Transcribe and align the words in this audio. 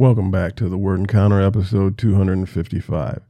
Welcome 0.00 0.30
back 0.30 0.56
to 0.56 0.70
the 0.70 0.78
Word 0.78 1.00
Encounter 1.00 1.42
episode 1.42 1.98
255, 1.98 3.20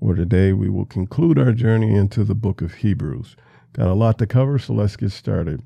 where 0.00 0.16
today 0.16 0.52
we 0.52 0.68
will 0.68 0.84
conclude 0.84 1.38
our 1.38 1.52
journey 1.52 1.94
into 1.94 2.24
the 2.24 2.34
book 2.34 2.60
of 2.60 2.74
Hebrews. 2.74 3.36
Got 3.74 3.86
a 3.86 3.94
lot 3.94 4.18
to 4.18 4.26
cover, 4.26 4.58
so 4.58 4.72
let's 4.72 4.96
get 4.96 5.12
started. 5.12 5.62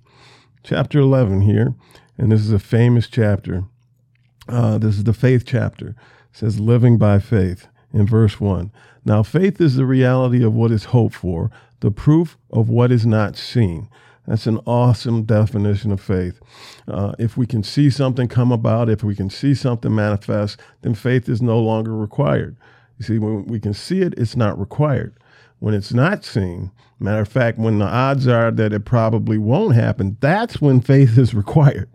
Chapter 0.62 0.98
11 0.98 1.40
here, 1.40 1.72
and 2.18 2.30
this 2.30 2.42
is 2.42 2.52
a 2.52 2.58
famous 2.58 3.08
chapter. 3.08 3.64
Uh, 4.50 4.76
this 4.76 4.98
is 4.98 5.04
the 5.04 5.14
faith 5.14 5.44
chapter. 5.46 5.88
It 5.88 5.96
says, 6.32 6.60
Living 6.60 6.98
by 6.98 7.20
faith 7.20 7.66
in 7.94 8.06
verse 8.06 8.38
1. 8.38 8.70
Now, 9.06 9.22
faith 9.22 9.62
is 9.62 9.76
the 9.76 9.86
reality 9.86 10.44
of 10.44 10.52
what 10.52 10.72
is 10.72 10.84
hoped 10.84 11.14
for, 11.14 11.50
the 11.80 11.90
proof 11.90 12.36
of 12.50 12.68
what 12.68 12.92
is 12.92 13.06
not 13.06 13.34
seen. 13.34 13.88
That's 14.30 14.46
an 14.46 14.60
awesome 14.64 15.24
definition 15.24 15.90
of 15.90 16.00
faith. 16.00 16.40
Uh, 16.86 17.14
if 17.18 17.36
we 17.36 17.48
can 17.48 17.64
see 17.64 17.90
something 17.90 18.28
come 18.28 18.52
about, 18.52 18.88
if 18.88 19.02
we 19.02 19.16
can 19.16 19.28
see 19.28 19.56
something 19.56 19.92
manifest, 19.92 20.60
then 20.82 20.94
faith 20.94 21.28
is 21.28 21.42
no 21.42 21.58
longer 21.58 21.96
required. 21.96 22.56
You 22.96 23.04
see, 23.04 23.18
when 23.18 23.46
we 23.46 23.58
can 23.58 23.74
see 23.74 24.02
it, 24.02 24.14
it's 24.16 24.36
not 24.36 24.56
required. 24.56 25.16
When 25.58 25.74
it's 25.74 25.92
not 25.92 26.24
seen, 26.24 26.70
matter 27.00 27.22
of 27.22 27.28
fact, 27.28 27.58
when 27.58 27.80
the 27.80 27.86
odds 27.86 28.28
are 28.28 28.52
that 28.52 28.72
it 28.72 28.84
probably 28.84 29.36
won't 29.36 29.74
happen, 29.74 30.16
that's 30.20 30.60
when 30.60 30.80
faith 30.80 31.18
is 31.18 31.34
required. 31.34 31.90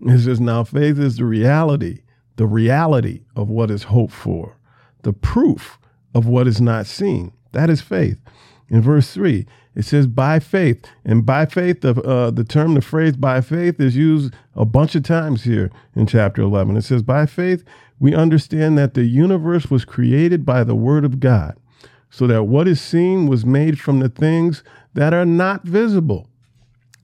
It 0.00 0.18
says, 0.18 0.40
now 0.40 0.64
faith 0.64 0.98
is 0.98 1.18
the 1.18 1.24
reality, 1.24 2.00
the 2.34 2.48
reality 2.48 3.22
of 3.36 3.48
what 3.48 3.70
is 3.70 3.84
hoped 3.84 4.12
for, 4.12 4.56
the 5.02 5.12
proof 5.12 5.78
of 6.16 6.26
what 6.26 6.48
is 6.48 6.60
not 6.60 6.86
seen. 6.86 7.32
That 7.52 7.70
is 7.70 7.80
faith. 7.80 8.18
In 8.68 8.82
verse 8.82 9.12
3, 9.12 9.46
it 9.74 9.84
says 9.84 10.06
by 10.06 10.38
faith. 10.40 10.84
And 11.04 11.24
by 11.24 11.46
faith, 11.46 11.82
the, 11.82 12.00
uh, 12.02 12.30
the 12.30 12.44
term, 12.44 12.74
the 12.74 12.80
phrase 12.80 13.16
by 13.16 13.40
faith 13.40 13.78
is 13.78 13.96
used 13.96 14.34
a 14.54 14.64
bunch 14.64 14.94
of 14.94 15.04
times 15.04 15.44
here 15.44 15.70
in 15.94 16.06
chapter 16.06 16.42
11. 16.42 16.76
It 16.76 16.82
says, 16.82 17.02
by 17.02 17.26
faith, 17.26 17.62
we 17.98 18.14
understand 18.14 18.76
that 18.78 18.94
the 18.94 19.04
universe 19.04 19.70
was 19.70 19.84
created 19.84 20.44
by 20.44 20.64
the 20.64 20.74
word 20.74 21.04
of 21.04 21.20
God, 21.20 21.56
so 22.10 22.26
that 22.26 22.44
what 22.44 22.66
is 22.66 22.80
seen 22.80 23.26
was 23.26 23.46
made 23.46 23.78
from 23.78 24.00
the 24.00 24.08
things 24.08 24.62
that 24.94 25.14
are 25.14 25.26
not 25.26 25.64
visible. 25.64 26.28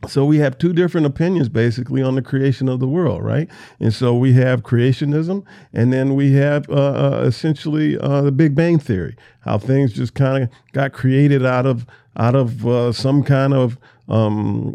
So 0.09 0.25
we 0.25 0.39
have 0.39 0.59
two 0.59 0.73
different 0.73 1.07
opinions 1.07 1.49
basically 1.49 2.03
on 2.03 2.17
the 2.17 2.23
creation 2.23 2.69
of 2.69 2.81
the 2.81 2.89
world, 2.89 3.23
right? 3.23 3.49
And 3.79 3.95
so 3.95 4.15
we 4.17 4.33
have 4.35 4.63
creationism, 4.63 5.45
and 5.73 5.93
then 5.93 6.15
we 6.17 6.33
have 6.33 6.69
uh, 6.69 6.73
uh, 6.73 7.25
essentially 7.25 7.99
uh, 7.99 8.23
the 8.23 8.33
Big 8.33 8.55
Bang 8.55 8.79
theory, 8.79 9.17
how 9.41 9.59
things 9.59 9.93
just 9.93 10.15
kind 10.15 10.45
of 10.45 10.51
got 10.73 10.93
created 10.93 11.45
out 11.47 11.67
of 11.67 11.87
out 12.17 12.35
of 12.35 12.67
uh, 12.67 12.93
some 12.93 13.23
kind 13.23 13.55
of 13.55 13.79
um, 14.09 14.75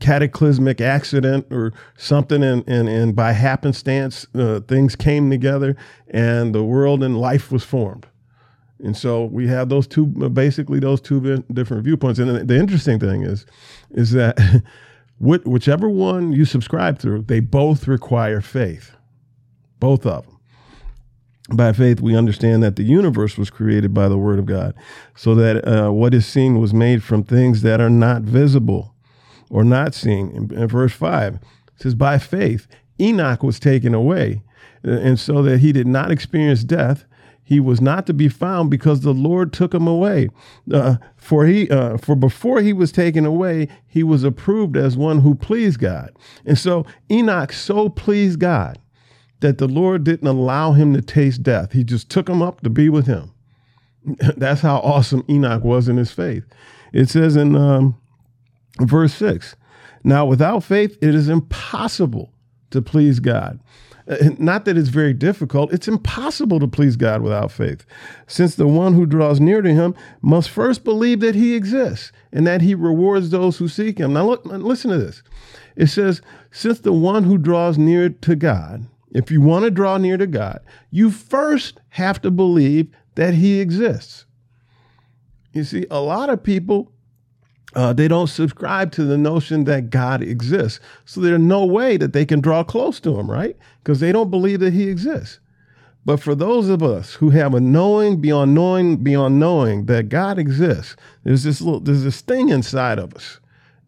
cataclysmic 0.00 0.80
accident 0.80 1.46
or 1.50 1.72
something, 1.96 2.42
and 2.42 2.66
and, 2.66 2.88
and 2.88 3.14
by 3.14 3.32
happenstance 3.32 4.26
uh, 4.34 4.60
things 4.60 4.96
came 4.96 5.28
together, 5.28 5.76
and 6.08 6.54
the 6.54 6.64
world 6.64 7.02
and 7.02 7.18
life 7.18 7.52
was 7.52 7.62
formed. 7.62 8.06
And 8.82 8.96
so 8.96 9.26
we 9.26 9.46
have 9.46 9.68
those 9.68 9.86
two, 9.86 10.06
basically 10.06 10.80
those 10.80 11.00
two 11.00 11.44
different 11.52 11.84
viewpoints. 11.84 12.18
And 12.18 12.48
the 12.48 12.58
interesting 12.58 12.98
thing 12.98 13.22
is, 13.22 13.46
is 13.92 14.12
that 14.12 14.62
whichever 15.18 15.88
one 15.88 16.32
you 16.32 16.44
subscribe 16.44 16.98
to, 17.00 17.22
they 17.22 17.40
both 17.40 17.86
require 17.86 18.40
faith, 18.40 18.96
both 19.78 20.04
of 20.06 20.26
them. 20.26 20.38
By 21.52 21.72
faith, 21.72 22.00
we 22.00 22.16
understand 22.16 22.62
that 22.62 22.76
the 22.76 22.84
universe 22.84 23.36
was 23.36 23.50
created 23.50 23.92
by 23.92 24.08
the 24.08 24.16
Word 24.16 24.38
of 24.38 24.46
God, 24.46 24.74
so 25.14 25.34
that 25.34 25.66
uh, 25.66 25.90
what 25.90 26.14
is 26.14 26.24
seen 26.24 26.60
was 26.60 26.72
made 26.72 27.02
from 27.02 27.24
things 27.24 27.62
that 27.62 27.80
are 27.80 27.90
not 27.90 28.22
visible 28.22 28.94
or 29.50 29.64
not 29.64 29.94
seen. 29.94 30.30
In, 30.30 30.54
in 30.56 30.68
verse 30.68 30.92
5, 30.92 31.34
it 31.34 31.40
says, 31.76 31.94
By 31.94 32.18
faith, 32.18 32.68
Enoch 33.00 33.42
was 33.42 33.58
taken 33.58 33.92
away, 33.92 34.42
and 34.82 35.18
so 35.18 35.42
that 35.42 35.58
he 35.58 35.72
did 35.72 35.86
not 35.86 36.10
experience 36.10 36.64
death 36.64 37.04
he 37.44 37.60
was 37.60 37.80
not 37.80 38.06
to 38.06 38.14
be 38.14 38.28
found 38.28 38.70
because 38.70 39.00
the 39.00 39.12
Lord 39.12 39.52
took 39.52 39.74
him 39.74 39.86
away. 39.86 40.28
Uh, 40.72 40.96
for 41.16 41.46
he, 41.46 41.68
uh, 41.68 41.98
for 41.98 42.14
before 42.14 42.60
he 42.60 42.72
was 42.72 42.92
taken 42.92 43.26
away, 43.26 43.68
he 43.86 44.02
was 44.02 44.24
approved 44.24 44.76
as 44.76 44.96
one 44.96 45.20
who 45.20 45.34
pleased 45.34 45.80
God. 45.80 46.12
And 46.46 46.58
so 46.58 46.86
Enoch 47.10 47.52
so 47.52 47.88
pleased 47.88 48.38
God 48.38 48.78
that 49.40 49.58
the 49.58 49.66
Lord 49.66 50.04
didn't 50.04 50.28
allow 50.28 50.72
him 50.72 50.94
to 50.94 51.02
taste 51.02 51.42
death. 51.42 51.72
He 51.72 51.82
just 51.82 52.08
took 52.08 52.28
him 52.28 52.40
up 52.40 52.60
to 52.62 52.70
be 52.70 52.88
with 52.88 53.06
him. 53.06 53.32
That's 54.36 54.60
how 54.60 54.76
awesome 54.78 55.24
Enoch 55.28 55.64
was 55.64 55.88
in 55.88 55.96
his 55.96 56.12
faith. 56.12 56.44
It 56.92 57.08
says 57.08 57.36
in 57.36 57.56
um, 57.56 57.96
verse 58.80 59.14
six, 59.14 59.56
now 60.04 60.26
without 60.26 60.64
faith, 60.64 60.96
it 61.00 61.14
is 61.14 61.28
impossible 61.28 62.32
to 62.70 62.82
please 62.82 63.20
God. 63.20 63.60
Uh, 64.08 64.30
not 64.38 64.64
that 64.64 64.76
it's 64.76 64.88
very 64.88 65.12
difficult, 65.12 65.72
it's 65.72 65.88
impossible 65.88 66.58
to 66.58 66.66
please 66.66 66.96
God 66.96 67.22
without 67.22 67.52
faith, 67.52 67.84
since 68.26 68.54
the 68.54 68.66
one 68.66 68.94
who 68.94 69.06
draws 69.06 69.40
near 69.40 69.62
to 69.62 69.72
him 69.72 69.94
must 70.20 70.50
first 70.50 70.84
believe 70.84 71.20
that 71.20 71.34
he 71.34 71.54
exists 71.54 72.12
and 72.32 72.46
that 72.46 72.62
he 72.62 72.74
rewards 72.74 73.30
those 73.30 73.58
who 73.58 73.68
seek 73.68 73.98
him. 73.98 74.12
Now, 74.12 74.26
look, 74.26 74.44
listen 74.44 74.90
to 74.90 74.98
this. 74.98 75.22
It 75.76 75.86
says, 75.86 76.20
since 76.50 76.80
the 76.80 76.92
one 76.92 77.24
who 77.24 77.38
draws 77.38 77.78
near 77.78 78.08
to 78.08 78.36
God, 78.36 78.86
if 79.12 79.30
you 79.30 79.40
want 79.40 79.64
to 79.64 79.70
draw 79.70 79.98
near 79.98 80.16
to 80.16 80.26
God, 80.26 80.60
you 80.90 81.10
first 81.10 81.80
have 81.90 82.20
to 82.22 82.30
believe 82.30 82.88
that 83.14 83.34
he 83.34 83.60
exists. 83.60 84.26
You 85.52 85.64
see, 85.64 85.86
a 85.90 86.00
lot 86.00 86.30
of 86.30 86.42
people 86.42 86.90
uh, 87.74 87.92
they 87.92 88.08
don't 88.08 88.28
subscribe 88.28 88.92
to 88.92 89.04
the 89.04 89.18
notion 89.18 89.64
that 89.64 89.90
God 89.90 90.22
exists. 90.22 90.80
So 91.04 91.20
there's 91.20 91.40
no 91.40 91.64
way 91.64 91.96
that 91.96 92.12
they 92.12 92.24
can 92.24 92.40
draw 92.40 92.64
close 92.64 93.00
to 93.00 93.18
him, 93.18 93.30
right? 93.30 93.56
Because 93.82 94.00
they 94.00 94.12
don't 94.12 94.30
believe 94.30 94.60
that 94.60 94.72
he 94.72 94.88
exists. 94.88 95.38
But 96.04 96.20
for 96.20 96.34
those 96.34 96.68
of 96.68 96.82
us 96.82 97.14
who 97.14 97.30
have 97.30 97.54
a 97.54 97.60
knowing 97.60 98.20
beyond 98.20 98.54
knowing 98.54 98.96
beyond 98.96 99.38
knowing 99.38 99.86
that 99.86 100.08
God 100.08 100.38
exists, 100.38 100.96
there's 101.22 101.44
this 101.44 101.60
little 101.60 101.80
there's 101.80 102.02
this 102.02 102.20
thing 102.20 102.48
inside 102.48 102.98
of 102.98 103.14
us. 103.14 103.38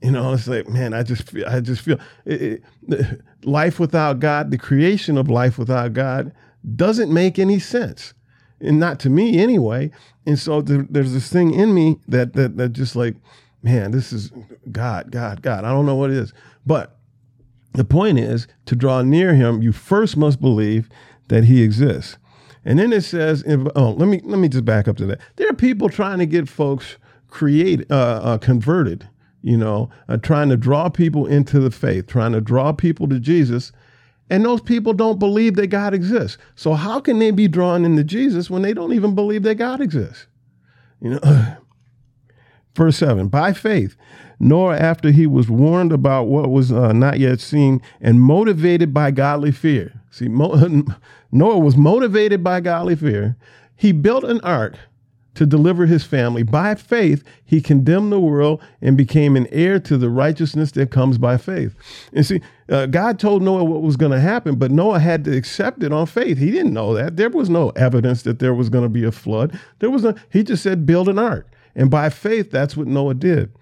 You 0.01 0.12
know, 0.12 0.33
it's 0.33 0.47
like, 0.47 0.69
man, 0.69 0.95
I 0.95 1.03
just 1.03 1.28
feel 1.28 1.47
I 1.49 1.61
just 1.61 1.83
feel 1.83 1.99
it, 2.25 2.62
it, 2.89 3.22
life 3.45 3.81
without 3.81 4.21
God, 4.21 4.51
the 4.51 4.59
creation 4.59 5.19
of 5.19 5.28
life 5.28 5.59
without 5.59 5.93
God 5.93 6.33
doesn't 6.77 7.12
make 7.12 7.39
any 7.39 7.59
sense. 7.59 8.15
And 8.61 8.78
not 8.78 9.01
to 9.01 9.11
me 9.11 9.39
anyway. 9.43 9.91
And 10.25 10.39
so 10.39 10.62
there, 10.62 10.87
there's 10.89 11.12
this 11.12 11.31
thing 11.31 11.53
in 11.53 11.75
me 11.75 11.99
that 12.06 12.34
that 12.34 12.56
that 12.59 12.71
just 12.71 12.95
like 12.95 13.16
man, 13.64 13.91
this 13.91 14.12
is 14.12 14.30
God, 14.70 15.10
God, 15.10 15.42
God. 15.42 15.64
I 15.64 15.70
don't 15.70 15.86
know 15.86 15.97
what 15.97 16.10
it 16.10 16.19
is. 16.19 16.32
But 16.64 16.98
the 17.72 17.84
point 17.84 18.19
is 18.19 18.47
to 18.66 18.76
draw 18.76 19.02
near 19.02 19.34
him, 19.34 19.62
you 19.62 19.72
first 19.72 20.16
must 20.16 20.41
believe 20.41 20.88
that 21.28 21.44
he 21.44 21.62
exists. 21.62 22.19
And 22.64 22.78
then 22.78 22.92
it 22.92 23.03
says, 23.03 23.42
oh, 23.74 23.91
let 23.91 24.06
me 24.06 24.20
let 24.24 24.38
me 24.38 24.48
just 24.48 24.64
back 24.64 24.86
up 24.86 24.97
to 24.98 25.06
that. 25.06 25.20
There 25.36 25.48
are 25.48 25.54
people 25.54 25.88
trying 25.88 26.19
to 26.19 26.26
get 26.26 26.48
folks 26.48 26.97
create 27.28 27.91
uh, 27.91 28.20
uh, 28.22 28.38
converted, 28.38 29.08
you 29.42 29.56
know, 29.56 29.91
uh, 30.08 30.19
trying 30.19 30.48
to 30.50 30.56
draw 30.56 30.88
people 30.88 31.26
into 31.26 31.58
the 31.58 31.70
faith, 31.70 32.06
trying 32.06 32.32
to 32.32 32.41
draw 32.41 32.72
people 32.72 33.08
to 33.08 33.19
Jesus, 33.19 33.72
and 34.30 34.44
those 34.44 34.60
people 34.60 34.94
don't 34.94 35.19
believe 35.19 35.56
that 35.56 35.66
God 35.66 35.92
exists. 35.92 36.38
So 36.54 36.74
how 36.74 37.00
can 37.00 37.19
they 37.19 37.30
be 37.30 37.48
drawn 37.48 37.84
into 37.84 38.04
Jesus 38.04 38.48
when 38.48 38.62
they 38.62 38.72
don't 38.72 38.94
even 38.94 39.14
believe 39.14 39.42
that 39.42 39.56
God 39.56 39.80
exists? 39.80 40.26
You 41.03 41.10
know, 41.10 41.56
Verse 42.74 42.96
7 42.98 43.28
By 43.28 43.52
faith, 43.52 43.96
Noah, 44.40 44.76
after 44.76 45.10
he 45.10 45.26
was 45.26 45.48
warned 45.48 45.92
about 45.92 46.24
what 46.24 46.50
was 46.50 46.72
uh, 46.72 46.92
not 46.92 47.18
yet 47.18 47.40
seen 47.40 47.80
and 48.00 48.20
motivated 48.20 48.92
by 48.92 49.10
godly 49.10 49.52
fear. 49.52 50.00
See, 50.10 50.28
Mo- 50.28 50.84
Noah 51.32 51.58
was 51.58 51.76
motivated 51.76 52.42
by 52.42 52.60
godly 52.60 52.96
fear. 52.96 53.36
He 53.76 53.92
built 53.92 54.24
an 54.24 54.40
ark 54.42 54.76
to 55.34 55.46
deliver 55.46 55.86
his 55.86 56.04
family. 56.04 56.42
By 56.42 56.74
faith, 56.76 57.24
he 57.44 57.60
condemned 57.60 58.12
the 58.12 58.20
world 58.20 58.62
and 58.80 58.96
became 58.96 59.36
an 59.36 59.48
heir 59.50 59.80
to 59.80 59.96
the 59.98 60.08
righteousness 60.08 60.70
that 60.72 60.91
comes 60.91 61.18
by 61.18 61.36
faith. 61.36 61.74
And 62.12 62.24
see, 62.24 62.41
uh, 62.68 62.86
God 62.86 63.18
told 63.18 63.42
Noah 63.42 63.64
what 63.64 63.82
was 63.82 63.96
going 63.96 64.12
to 64.12 64.20
happen, 64.20 64.56
but 64.56 64.70
Noah 64.70 65.00
had 65.00 65.24
to 65.24 65.36
accept 65.36 65.82
it 65.82 65.92
on 65.92 66.06
faith. 66.06 66.38
He 66.38 66.50
didn't 66.50 66.72
know 66.72 66.94
that. 66.94 67.16
There 67.16 67.30
was 67.30 67.50
no 67.50 67.70
evidence 67.70 68.22
that 68.22 68.38
there 68.38 68.54
was 68.54 68.68
going 68.68 68.84
to 68.84 68.88
be 68.88 69.04
a 69.04 69.12
flood. 69.12 69.59
There 69.80 69.91
was 69.91 70.04
no, 70.04 70.15
he 70.30 70.44
just 70.44 70.62
said, 70.62 70.86
build 70.86 71.09
an 71.09 71.18
ark. 71.18 71.48
And 71.74 71.91
by 71.91 72.10
faith, 72.10 72.50
that's 72.50 72.76
what 72.76 72.86
Noah 72.86 73.15
did. 73.15 73.53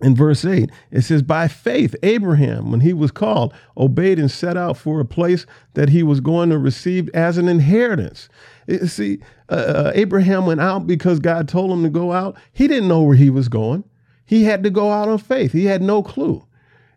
In 0.00 0.14
verse 0.14 0.44
8, 0.44 0.70
it 0.92 1.02
says, 1.02 1.22
By 1.22 1.48
faith, 1.48 1.96
Abraham, 2.04 2.70
when 2.70 2.80
he 2.80 2.92
was 2.92 3.10
called, 3.10 3.52
obeyed 3.76 4.20
and 4.20 4.30
set 4.30 4.56
out 4.56 4.76
for 4.76 5.00
a 5.00 5.04
place 5.04 5.44
that 5.74 5.88
he 5.88 6.04
was 6.04 6.20
going 6.20 6.50
to 6.50 6.58
receive 6.58 7.08
as 7.14 7.36
an 7.36 7.48
inheritance. 7.48 8.28
see, 8.86 9.18
uh, 9.48 9.54
uh, 9.54 9.92
Abraham 9.94 10.46
went 10.46 10.60
out 10.60 10.86
because 10.86 11.18
God 11.18 11.48
told 11.48 11.72
him 11.72 11.82
to 11.82 11.88
go 11.88 12.12
out. 12.12 12.36
He 12.52 12.68
didn't 12.68 12.88
know 12.88 13.02
where 13.02 13.16
he 13.16 13.28
was 13.28 13.48
going. 13.48 13.82
He 14.24 14.44
had 14.44 14.62
to 14.62 14.70
go 14.70 14.92
out 14.92 15.08
on 15.08 15.18
faith. 15.18 15.50
He 15.52 15.64
had 15.64 15.82
no 15.82 16.02
clue. 16.02 16.44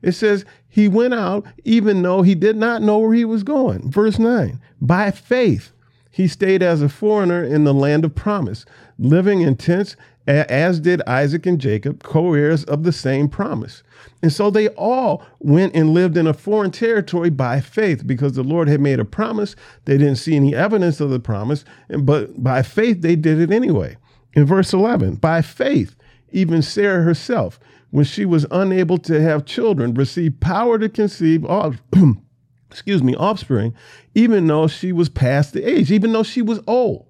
It 0.04 0.12
says 0.12 0.46
he 0.68 0.88
went 0.88 1.14
out 1.14 1.46
even 1.64 2.02
though 2.02 2.22
he 2.22 2.36
did 2.36 2.56
not 2.56 2.82
know 2.82 3.00
where 3.00 3.14
he 3.14 3.26
was 3.26 3.44
going. 3.44 3.90
Verse 3.90 4.20
9, 4.20 4.60
by 4.80 5.12
faith, 5.12 5.72
he 6.12 6.28
stayed 6.28 6.62
as 6.62 6.82
a 6.82 6.90
foreigner 6.90 7.44
in 7.44 7.64
the 7.64 7.74
land 7.74 8.04
of 8.04 8.14
promise, 8.14 8.66
living 9.00 9.42
in 9.42 9.56
tents 9.56 9.96
as 10.32 10.80
did 10.80 11.02
Isaac 11.08 11.46
and 11.46 11.60
Jacob, 11.60 12.04
co 12.04 12.34
heirs 12.34 12.64
of 12.64 12.84
the 12.84 12.92
same 12.92 13.28
promise. 13.28 13.84
And 14.22 14.32
so 14.32 14.50
they 14.50 14.70
all 14.70 15.24
went 15.40 15.76
and 15.76 15.94
lived 15.94 16.18
in 16.18 16.28
a 16.28 16.34
foreign 16.34 16.72
territory 16.72 17.30
by 17.30 17.60
faith 17.60 18.06
because 18.06 18.34
the 18.34 18.44
Lord 18.44 18.68
had 18.68 18.82
made 18.82 19.00
a 19.00 19.06
promise. 19.06 19.56
They 19.86 19.98
didn't 19.98 20.18
see 20.18 20.36
any 20.36 20.56
evidence 20.56 21.00
of 21.00 21.10
the 21.10 21.20
promise, 21.20 21.66
but 21.90 22.44
by 22.44 22.62
faith 22.62 23.02
they 23.02 23.16
did 23.16 23.40
it 23.40 23.52
anyway. 23.52 23.98
In 24.34 24.46
verse 24.46 24.74
11, 24.74 25.16
by 25.16 25.42
faith, 25.42 25.96
even 26.32 26.62
Sarah 26.62 27.04
herself, 27.04 27.60
when 27.90 28.06
she 28.06 28.26
was 28.26 28.46
unable 28.52 28.98
to 29.00 29.22
have 29.22 29.46
children, 29.46 29.94
received 29.94 30.40
power 30.40 30.80
to 30.80 30.88
conceive, 30.88 31.46
excuse 32.70 33.04
me, 33.04 33.16
offspring, 33.16 33.74
even 34.16 34.48
though 34.48 34.68
she 34.68 34.94
was 34.94 35.10
past 35.10 35.54
the 35.54 35.64
age, 35.64 35.92
even 35.92 36.14
though 36.14 36.24
she 36.24 36.42
was 36.42 36.62
old 36.68 37.08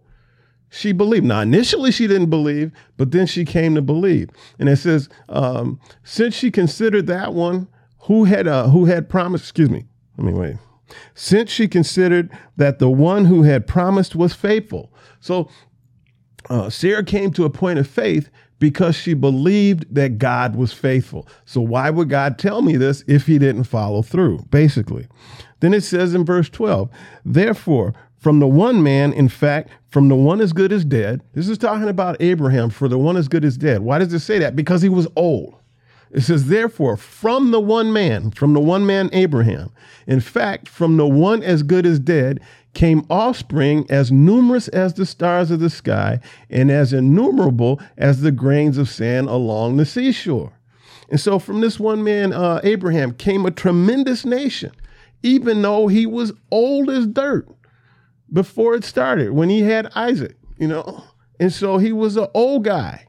she 0.71 0.93
believed. 0.93 1.25
Now, 1.25 1.41
initially 1.41 1.91
she 1.91 2.07
didn't 2.07 2.29
believe, 2.29 2.71
but 2.97 3.11
then 3.11 3.27
she 3.27 3.43
came 3.45 3.75
to 3.75 3.81
believe. 3.81 4.29
And 4.57 4.69
it 4.69 4.77
says, 4.77 5.09
um, 5.29 5.79
since 6.03 6.33
she 6.33 6.49
considered 6.49 7.07
that 7.07 7.33
one 7.33 7.67
who 8.03 8.23
had 8.23 8.47
uh, 8.47 8.69
who 8.69 8.85
had 8.85 9.09
promised, 9.09 9.43
excuse 9.43 9.69
me, 9.69 9.85
let 10.17 10.25
me 10.25 10.33
wait. 10.33 10.55
Since 11.13 11.51
she 11.51 11.67
considered 11.67 12.31
that 12.57 12.79
the 12.79 12.89
one 12.89 13.25
who 13.25 13.43
had 13.43 13.67
promised 13.67 14.15
was 14.15 14.33
faithful. 14.33 14.91
So 15.19 15.49
uh, 16.49 16.69
Sarah 16.69 17.03
came 17.03 17.31
to 17.31 17.45
a 17.45 17.49
point 17.49 17.77
of 17.77 17.87
faith 17.87 18.29
because 18.57 18.95
she 18.95 19.13
believed 19.13 19.93
that 19.93 20.19
God 20.19 20.55
was 20.55 20.71
faithful. 20.71 21.27
So 21.45 21.59
why 21.59 21.89
would 21.89 22.09
God 22.09 22.37
tell 22.37 22.61
me 22.61 22.77
this 22.77 23.03
if 23.07 23.25
he 23.25 23.39
didn't 23.39 23.65
follow 23.65 24.01
through, 24.01 24.45
basically? 24.49 25.07
Then 25.59 25.73
it 25.73 25.81
says 25.81 26.13
in 26.13 26.25
verse 26.25 26.49
12, 26.49 26.89
therefore, 27.25 27.93
from 28.21 28.39
the 28.39 28.47
one 28.47 28.83
man, 28.83 29.11
in 29.13 29.27
fact, 29.27 29.71
from 29.89 30.07
the 30.07 30.15
one 30.15 30.41
as 30.41 30.53
good 30.53 30.71
as 30.71 30.85
dead. 30.85 31.21
This 31.33 31.49
is 31.49 31.57
talking 31.57 31.89
about 31.89 32.21
Abraham, 32.21 32.69
for 32.69 32.87
the 32.87 32.99
one 32.99 33.17
as 33.17 33.27
good 33.27 33.43
as 33.43 33.57
dead. 33.57 33.81
Why 33.81 33.97
does 33.97 34.13
it 34.13 34.19
say 34.19 34.37
that? 34.39 34.55
Because 34.55 34.83
he 34.83 34.89
was 34.89 35.07
old. 35.15 35.55
It 36.11 36.21
says, 36.21 36.45
therefore, 36.45 36.97
from 36.97 37.49
the 37.49 37.59
one 37.59 37.91
man, 37.91 38.29
from 38.29 38.53
the 38.53 38.59
one 38.59 38.85
man 38.85 39.09
Abraham, 39.11 39.71
in 40.05 40.19
fact, 40.19 40.69
from 40.69 40.97
the 40.97 41.07
one 41.07 41.41
as 41.41 41.63
good 41.63 41.85
as 41.85 41.99
dead, 41.99 42.41
came 42.75 43.07
offspring 43.09 43.87
as 43.89 44.11
numerous 44.11 44.67
as 44.67 44.93
the 44.93 45.05
stars 45.05 45.49
of 45.49 45.59
the 45.59 45.69
sky 45.69 46.19
and 46.49 46.69
as 46.69 46.93
innumerable 46.93 47.81
as 47.97 48.21
the 48.21 48.31
grains 48.31 48.77
of 48.77 48.87
sand 48.87 49.29
along 49.29 49.77
the 49.77 49.85
seashore. 49.85 50.53
And 51.09 51.19
so, 51.19 51.39
from 51.39 51.61
this 51.61 51.79
one 51.79 52.03
man, 52.03 52.33
uh, 52.33 52.61
Abraham, 52.63 53.13
came 53.13 53.45
a 53.47 53.51
tremendous 53.51 54.25
nation, 54.25 54.71
even 55.23 55.61
though 55.61 55.87
he 55.87 56.05
was 56.05 56.33
old 56.51 56.89
as 56.89 57.07
dirt 57.07 57.47
before 58.31 58.75
it 58.75 58.83
started 58.83 59.31
when 59.31 59.49
he 59.49 59.61
had 59.61 59.91
Isaac, 59.95 60.37
you 60.57 60.67
know. 60.67 61.03
And 61.39 61.51
so 61.51 61.77
he 61.77 61.91
was 61.91 62.17
an 62.17 62.27
old 62.33 62.63
guy. 62.63 63.07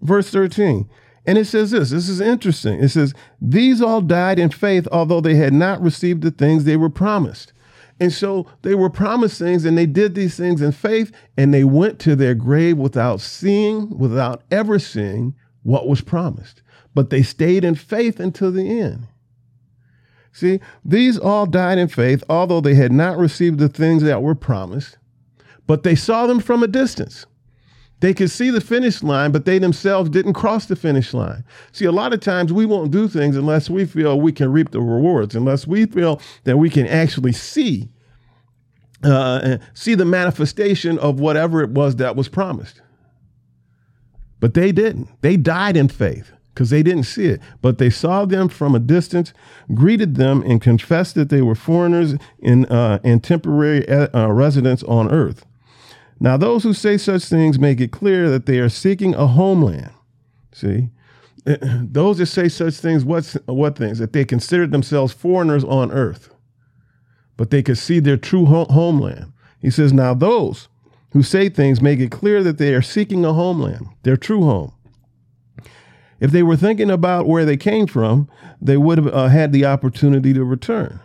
Verse 0.00 0.30
13. 0.30 0.88
And 1.26 1.38
it 1.38 1.46
says 1.46 1.70
this 1.70 1.90
this 1.90 2.08
is 2.08 2.20
interesting. 2.20 2.82
It 2.82 2.90
says, 2.90 3.14
These 3.40 3.80
all 3.80 4.00
died 4.00 4.38
in 4.38 4.50
faith, 4.50 4.86
although 4.92 5.20
they 5.20 5.36
had 5.36 5.52
not 5.52 5.80
received 5.80 6.22
the 6.22 6.30
things 6.30 6.64
they 6.64 6.76
were 6.76 6.90
promised. 6.90 7.52
And 8.00 8.12
so 8.12 8.46
they 8.62 8.74
were 8.74 8.90
promised 8.90 9.38
things 9.38 9.64
and 9.64 9.78
they 9.78 9.86
did 9.86 10.14
these 10.14 10.36
things 10.36 10.60
in 10.60 10.72
faith 10.72 11.12
and 11.36 11.54
they 11.54 11.64
went 11.64 12.00
to 12.00 12.16
their 12.16 12.34
grave 12.34 12.76
without 12.76 13.20
seeing, 13.20 13.96
without 13.96 14.42
ever 14.50 14.78
seeing 14.78 15.34
what 15.62 15.86
was 15.88 16.00
promised. 16.00 16.62
But 16.94 17.10
they 17.10 17.22
stayed 17.22 17.64
in 17.64 17.76
faith 17.76 18.18
until 18.18 18.50
the 18.50 18.80
end. 18.80 19.06
See, 20.34 20.58
these 20.84 21.16
all 21.16 21.46
died 21.46 21.78
in 21.78 21.86
faith, 21.86 22.24
although 22.28 22.60
they 22.60 22.74
had 22.74 22.90
not 22.90 23.16
received 23.16 23.60
the 23.60 23.68
things 23.68 24.02
that 24.02 24.20
were 24.20 24.34
promised, 24.34 24.98
but 25.68 25.84
they 25.84 25.94
saw 25.94 26.26
them 26.26 26.40
from 26.40 26.64
a 26.64 26.66
distance. 26.66 27.24
They 28.00 28.12
could 28.12 28.32
see 28.32 28.50
the 28.50 28.60
finish 28.60 29.00
line, 29.04 29.30
but 29.30 29.44
they 29.44 29.60
themselves 29.60 30.10
didn't 30.10 30.32
cross 30.32 30.66
the 30.66 30.74
finish 30.74 31.14
line. 31.14 31.44
See, 31.70 31.84
a 31.84 31.92
lot 31.92 32.12
of 32.12 32.18
times 32.18 32.52
we 32.52 32.66
won't 32.66 32.90
do 32.90 33.06
things 33.06 33.36
unless 33.36 33.70
we 33.70 33.84
feel 33.84 34.20
we 34.20 34.32
can 34.32 34.50
reap 34.50 34.72
the 34.72 34.80
rewards, 34.80 35.36
unless 35.36 35.68
we 35.68 35.86
feel 35.86 36.20
that 36.42 36.56
we 36.56 36.68
can 36.68 36.88
actually 36.88 37.32
see 37.32 37.88
uh, 39.04 39.58
see 39.72 39.94
the 39.94 40.04
manifestation 40.04 40.98
of 40.98 41.20
whatever 41.20 41.62
it 41.62 41.70
was 41.70 41.96
that 41.96 42.16
was 42.16 42.28
promised. 42.28 42.80
But 44.40 44.54
they 44.54 44.72
didn't. 44.72 45.08
They 45.20 45.36
died 45.36 45.76
in 45.76 45.88
faith 45.88 46.33
because 46.54 46.70
they 46.70 46.82
didn't 46.82 47.02
see 47.02 47.26
it. 47.26 47.40
But 47.60 47.78
they 47.78 47.90
saw 47.90 48.24
them 48.24 48.48
from 48.48 48.74
a 48.74 48.78
distance, 48.78 49.34
greeted 49.74 50.14
them, 50.14 50.42
and 50.46 50.62
confessed 50.62 51.16
that 51.16 51.28
they 51.28 51.42
were 51.42 51.56
foreigners 51.56 52.14
in, 52.38 52.66
uh, 52.66 53.00
and 53.02 53.22
temporary 53.22 53.88
uh, 53.88 54.08
uh, 54.14 54.32
residents 54.32 54.84
on 54.84 55.10
earth. 55.10 55.44
Now, 56.20 56.36
those 56.36 56.62
who 56.62 56.72
say 56.72 56.96
such 56.96 57.24
things 57.24 57.58
make 57.58 57.80
it 57.80 57.90
clear 57.90 58.30
that 58.30 58.46
they 58.46 58.60
are 58.60 58.68
seeking 58.68 59.14
a 59.14 59.26
homeland. 59.26 59.90
See? 60.52 60.90
Those 61.44 62.18
that 62.18 62.26
say 62.26 62.48
such 62.48 62.74
things, 62.74 63.04
what, 63.04 63.36
what 63.44 63.76
things? 63.76 63.98
That 63.98 64.14
they 64.14 64.24
considered 64.24 64.70
themselves 64.70 65.12
foreigners 65.12 65.64
on 65.64 65.92
earth, 65.92 66.32
but 67.36 67.50
they 67.50 67.62
could 67.62 67.76
see 67.76 68.00
their 68.00 68.16
true 68.16 68.46
ho- 68.46 68.66
homeland. 68.70 69.32
He 69.60 69.68
says, 69.68 69.92
Now, 69.92 70.14
those 70.14 70.68
who 71.10 71.22
say 71.22 71.50
things 71.50 71.82
make 71.82 72.00
it 72.00 72.10
clear 72.10 72.42
that 72.42 72.56
they 72.56 72.72
are 72.72 72.80
seeking 72.80 73.26
a 73.26 73.34
homeland, 73.34 73.88
their 74.04 74.16
true 74.16 74.42
home. 74.42 74.72
If 76.20 76.30
they 76.30 76.42
were 76.42 76.56
thinking 76.56 76.90
about 76.90 77.26
where 77.26 77.44
they 77.44 77.56
came 77.56 77.86
from, 77.86 78.28
they 78.60 78.76
would 78.76 78.98
have 78.98 79.08
uh, 79.08 79.28
had 79.28 79.52
the 79.52 79.64
opportunity 79.64 80.32
to 80.32 80.44
return. 80.44 81.00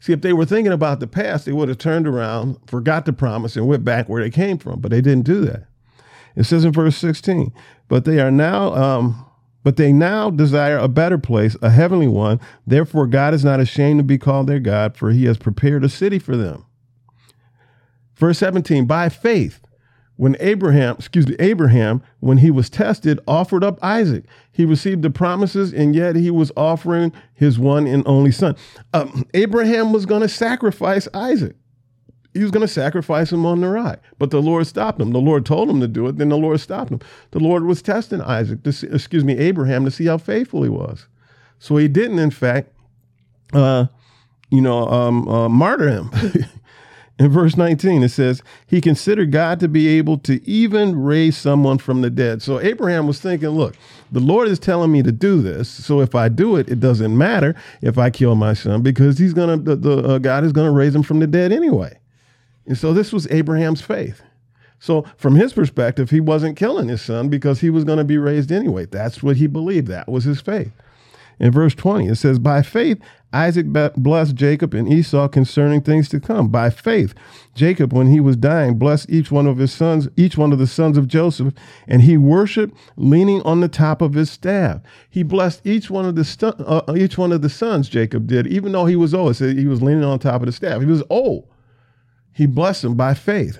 See, 0.00 0.12
if 0.12 0.20
they 0.20 0.32
were 0.32 0.44
thinking 0.44 0.72
about 0.72 1.00
the 1.00 1.06
past, 1.06 1.46
they 1.46 1.52
would 1.52 1.68
have 1.68 1.78
turned 1.78 2.06
around, 2.06 2.58
forgot 2.66 3.06
the 3.06 3.12
promise, 3.12 3.56
and 3.56 3.66
went 3.66 3.84
back 3.84 4.08
where 4.08 4.22
they 4.22 4.30
came 4.30 4.58
from. 4.58 4.80
But 4.80 4.90
they 4.90 5.00
didn't 5.00 5.24
do 5.24 5.44
that. 5.46 5.66
It 6.36 6.44
says 6.44 6.64
in 6.64 6.72
verse 6.72 6.96
16, 6.96 7.52
but 7.88 8.04
they 8.04 8.20
are 8.20 8.30
now, 8.30 8.74
um, 8.74 9.24
but 9.62 9.76
they 9.76 9.92
now 9.92 10.30
desire 10.30 10.76
a 10.76 10.88
better 10.88 11.16
place, 11.16 11.56
a 11.62 11.70
heavenly 11.70 12.08
one. 12.08 12.40
Therefore, 12.66 13.06
God 13.06 13.32
is 13.32 13.44
not 13.44 13.60
ashamed 13.60 14.00
to 14.00 14.04
be 14.04 14.18
called 14.18 14.46
their 14.46 14.60
God, 14.60 14.96
for 14.96 15.10
he 15.10 15.24
has 15.24 15.38
prepared 15.38 15.84
a 15.84 15.88
city 15.88 16.18
for 16.18 16.36
them. 16.36 16.66
Verse 18.16 18.38
17, 18.38 18.84
by 18.86 19.08
faith, 19.08 19.60
when 20.16 20.36
Abraham, 20.38 20.96
excuse 20.98 21.26
me, 21.26 21.34
Abraham, 21.38 22.02
when 22.20 22.38
he 22.38 22.50
was 22.50 22.70
tested, 22.70 23.18
offered 23.26 23.64
up 23.64 23.78
Isaac. 23.82 24.24
He 24.52 24.64
received 24.64 25.02
the 25.02 25.10
promises, 25.10 25.72
and 25.72 25.94
yet 25.94 26.14
he 26.14 26.30
was 26.30 26.52
offering 26.56 27.12
his 27.34 27.58
one 27.58 27.86
and 27.86 28.06
only 28.06 28.30
son. 28.30 28.54
Um, 28.92 29.26
Abraham 29.34 29.92
was 29.92 30.06
going 30.06 30.22
to 30.22 30.28
sacrifice 30.28 31.08
Isaac. 31.14 31.56
He 32.32 32.42
was 32.42 32.50
going 32.50 32.66
to 32.66 32.72
sacrifice 32.72 33.32
him 33.32 33.46
on 33.46 33.60
the 33.60 33.68
rock, 33.68 34.00
but 34.18 34.30
the 34.30 34.42
Lord 34.42 34.66
stopped 34.66 35.00
him. 35.00 35.12
The 35.12 35.20
Lord 35.20 35.46
told 35.46 35.70
him 35.70 35.80
to 35.80 35.88
do 35.88 36.06
it, 36.08 36.18
then 36.18 36.28
the 36.28 36.36
Lord 36.36 36.60
stopped 36.60 36.90
him. 36.90 37.00
The 37.30 37.38
Lord 37.38 37.64
was 37.64 37.80
testing 37.80 38.20
Isaac, 38.20 38.60
see, 38.70 38.88
excuse 38.88 39.24
me, 39.24 39.38
Abraham, 39.38 39.84
to 39.84 39.90
see 39.90 40.06
how 40.06 40.18
faithful 40.18 40.62
he 40.64 40.68
was. 40.68 41.06
So 41.60 41.76
he 41.76 41.86
didn't, 41.86 42.18
in 42.18 42.30
fact, 42.30 42.72
uh, 43.52 43.86
you 44.50 44.60
know, 44.60 44.88
um, 44.88 45.28
uh, 45.28 45.48
martyr 45.48 45.88
him. 45.88 46.10
In 47.16 47.30
verse 47.30 47.56
19, 47.56 48.02
it 48.02 48.08
says, 48.08 48.42
He 48.66 48.80
considered 48.80 49.30
God 49.30 49.60
to 49.60 49.68
be 49.68 49.86
able 49.86 50.18
to 50.18 50.44
even 50.48 51.00
raise 51.00 51.36
someone 51.36 51.78
from 51.78 52.02
the 52.02 52.10
dead. 52.10 52.42
So 52.42 52.58
Abraham 52.60 53.06
was 53.06 53.20
thinking, 53.20 53.50
Look, 53.50 53.76
the 54.10 54.20
Lord 54.20 54.48
is 54.48 54.58
telling 54.58 54.90
me 54.90 55.02
to 55.04 55.12
do 55.12 55.40
this. 55.40 55.68
So 55.68 56.00
if 56.00 56.16
I 56.16 56.28
do 56.28 56.56
it, 56.56 56.68
it 56.68 56.80
doesn't 56.80 57.16
matter 57.16 57.54
if 57.80 57.98
I 57.98 58.10
kill 58.10 58.34
my 58.34 58.52
son 58.52 58.82
because 58.82 59.18
he's 59.18 59.32
going 59.32 59.64
to, 59.64 59.76
the, 59.76 59.76
the 59.76 60.08
uh, 60.08 60.18
God 60.18 60.44
is 60.44 60.52
going 60.52 60.66
to 60.66 60.76
raise 60.76 60.94
him 60.94 61.04
from 61.04 61.20
the 61.20 61.28
dead 61.28 61.52
anyway. 61.52 61.98
And 62.66 62.76
so 62.76 62.92
this 62.92 63.12
was 63.12 63.28
Abraham's 63.30 63.80
faith. 63.82 64.22
So 64.80 65.04
from 65.16 65.36
his 65.36 65.52
perspective, 65.52 66.10
he 66.10 66.20
wasn't 66.20 66.56
killing 66.56 66.88
his 66.88 67.00
son 67.00 67.28
because 67.28 67.60
he 67.60 67.70
was 67.70 67.84
going 67.84 67.98
to 67.98 68.04
be 68.04 68.18
raised 68.18 68.50
anyway. 68.50 68.86
That's 68.86 69.22
what 69.22 69.36
he 69.36 69.46
believed. 69.46 69.86
That 69.86 70.08
was 70.08 70.24
his 70.24 70.40
faith. 70.40 70.72
In 71.38 71.50
verse 71.50 71.74
20, 71.74 72.08
it 72.08 72.16
says, 72.16 72.38
By 72.38 72.62
faith, 72.62 72.98
Isaac 73.34 73.66
blessed 73.96 74.36
Jacob 74.36 74.74
and 74.74 74.90
Esau 74.90 75.26
concerning 75.28 75.80
things 75.80 76.08
to 76.10 76.20
come. 76.20 76.48
By 76.48 76.70
faith, 76.70 77.14
Jacob, 77.54 77.92
when 77.92 78.06
he 78.06 78.20
was 78.20 78.36
dying, 78.36 78.78
blessed 78.78 79.10
each 79.10 79.32
one 79.32 79.46
of 79.46 79.58
his 79.58 79.72
sons, 79.72 80.08
each 80.16 80.38
one 80.38 80.52
of 80.52 80.58
the 80.60 80.66
sons 80.68 80.96
of 80.96 81.08
Joseph, 81.08 81.52
and 81.88 82.02
he 82.02 82.16
worshipped 82.16 82.76
leaning 82.96 83.42
on 83.42 83.60
the 83.60 83.68
top 83.68 84.00
of 84.00 84.14
his 84.14 84.30
staff. 84.30 84.80
He 85.10 85.24
blessed 85.24 85.66
each 85.66 85.90
one 85.90 86.04
of 86.04 86.14
the 86.14 86.54
uh, 86.66 86.94
each 86.94 87.18
one 87.18 87.32
of 87.32 87.42
the 87.42 87.48
sons. 87.48 87.88
Jacob 87.88 88.28
did, 88.28 88.46
even 88.46 88.72
though 88.72 88.86
he 88.86 88.96
was 88.96 89.12
old. 89.12 89.40
It 89.40 89.58
he 89.58 89.66
was 89.66 89.82
leaning 89.82 90.04
on 90.04 90.18
top 90.20 90.40
of 90.40 90.46
the 90.46 90.52
staff. 90.52 90.80
He 90.80 90.86
was 90.86 91.02
old. 91.10 91.48
He 92.32 92.46
blessed 92.46 92.82
them 92.82 92.94
by 92.94 93.14
faith. 93.14 93.58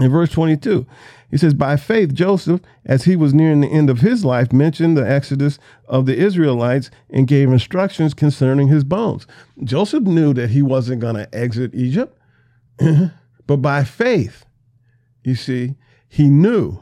In 0.00 0.10
verse 0.10 0.30
22, 0.30 0.86
he 1.32 1.38
says, 1.38 1.54
By 1.54 1.76
faith, 1.76 2.12
Joseph, 2.12 2.60
as 2.84 3.04
he 3.04 3.16
was 3.16 3.32
nearing 3.32 3.62
the 3.62 3.68
end 3.72 3.88
of 3.88 4.00
his 4.00 4.22
life, 4.22 4.52
mentioned 4.52 4.96
the 4.98 5.10
exodus 5.10 5.58
of 5.88 6.04
the 6.04 6.14
Israelites 6.14 6.90
and 7.08 7.26
gave 7.26 7.50
instructions 7.50 8.12
concerning 8.12 8.68
his 8.68 8.84
bones. 8.84 9.26
Joseph 9.64 10.04
knew 10.04 10.34
that 10.34 10.50
he 10.50 10.60
wasn't 10.60 11.00
going 11.00 11.16
to 11.16 11.34
exit 11.34 11.74
Egypt, 11.74 12.16
but 13.46 13.56
by 13.56 13.82
faith, 13.82 14.44
you 15.24 15.34
see, 15.34 15.74
he 16.06 16.28
knew 16.28 16.78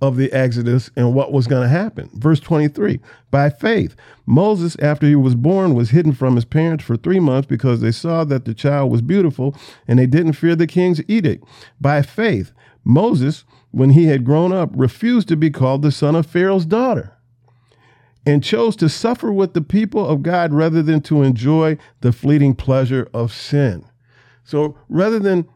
of 0.00 0.16
the 0.16 0.32
Exodus 0.32 0.90
and 0.96 1.14
what 1.14 1.32
was 1.32 1.46
going 1.46 1.62
to 1.62 1.68
happen. 1.68 2.08
Verse 2.14 2.40
23 2.40 2.98
By 3.30 3.50
faith, 3.50 3.94
Moses, 4.24 4.76
after 4.80 5.06
he 5.06 5.16
was 5.16 5.34
born, 5.34 5.74
was 5.74 5.90
hidden 5.90 6.12
from 6.12 6.36
his 6.36 6.46
parents 6.46 6.82
for 6.82 6.96
three 6.96 7.20
months 7.20 7.46
because 7.46 7.82
they 7.82 7.92
saw 7.92 8.24
that 8.24 8.46
the 8.46 8.54
child 8.54 8.90
was 8.90 9.02
beautiful 9.02 9.54
and 9.86 9.98
they 9.98 10.06
didn't 10.06 10.32
fear 10.32 10.56
the 10.56 10.66
king's 10.66 11.02
edict. 11.08 11.44
By 11.78 12.00
faith, 12.00 12.52
Moses, 12.84 13.44
when 13.76 13.90
he 13.90 14.06
had 14.06 14.24
grown 14.24 14.54
up, 14.54 14.70
refused 14.74 15.28
to 15.28 15.36
be 15.36 15.50
called 15.50 15.82
the 15.82 15.92
son 15.92 16.16
of 16.16 16.24
Pharaoh's 16.24 16.64
daughter 16.64 17.12
and 18.24 18.42
chose 18.42 18.74
to 18.74 18.88
suffer 18.88 19.30
with 19.30 19.52
the 19.52 19.60
people 19.60 20.06
of 20.06 20.22
God 20.22 20.54
rather 20.54 20.82
than 20.82 21.02
to 21.02 21.22
enjoy 21.22 21.76
the 22.00 22.10
fleeting 22.10 22.54
pleasure 22.54 23.06
of 23.12 23.34
sin. 23.34 23.84
So 24.44 24.78
rather 24.88 25.18
than 25.18 25.46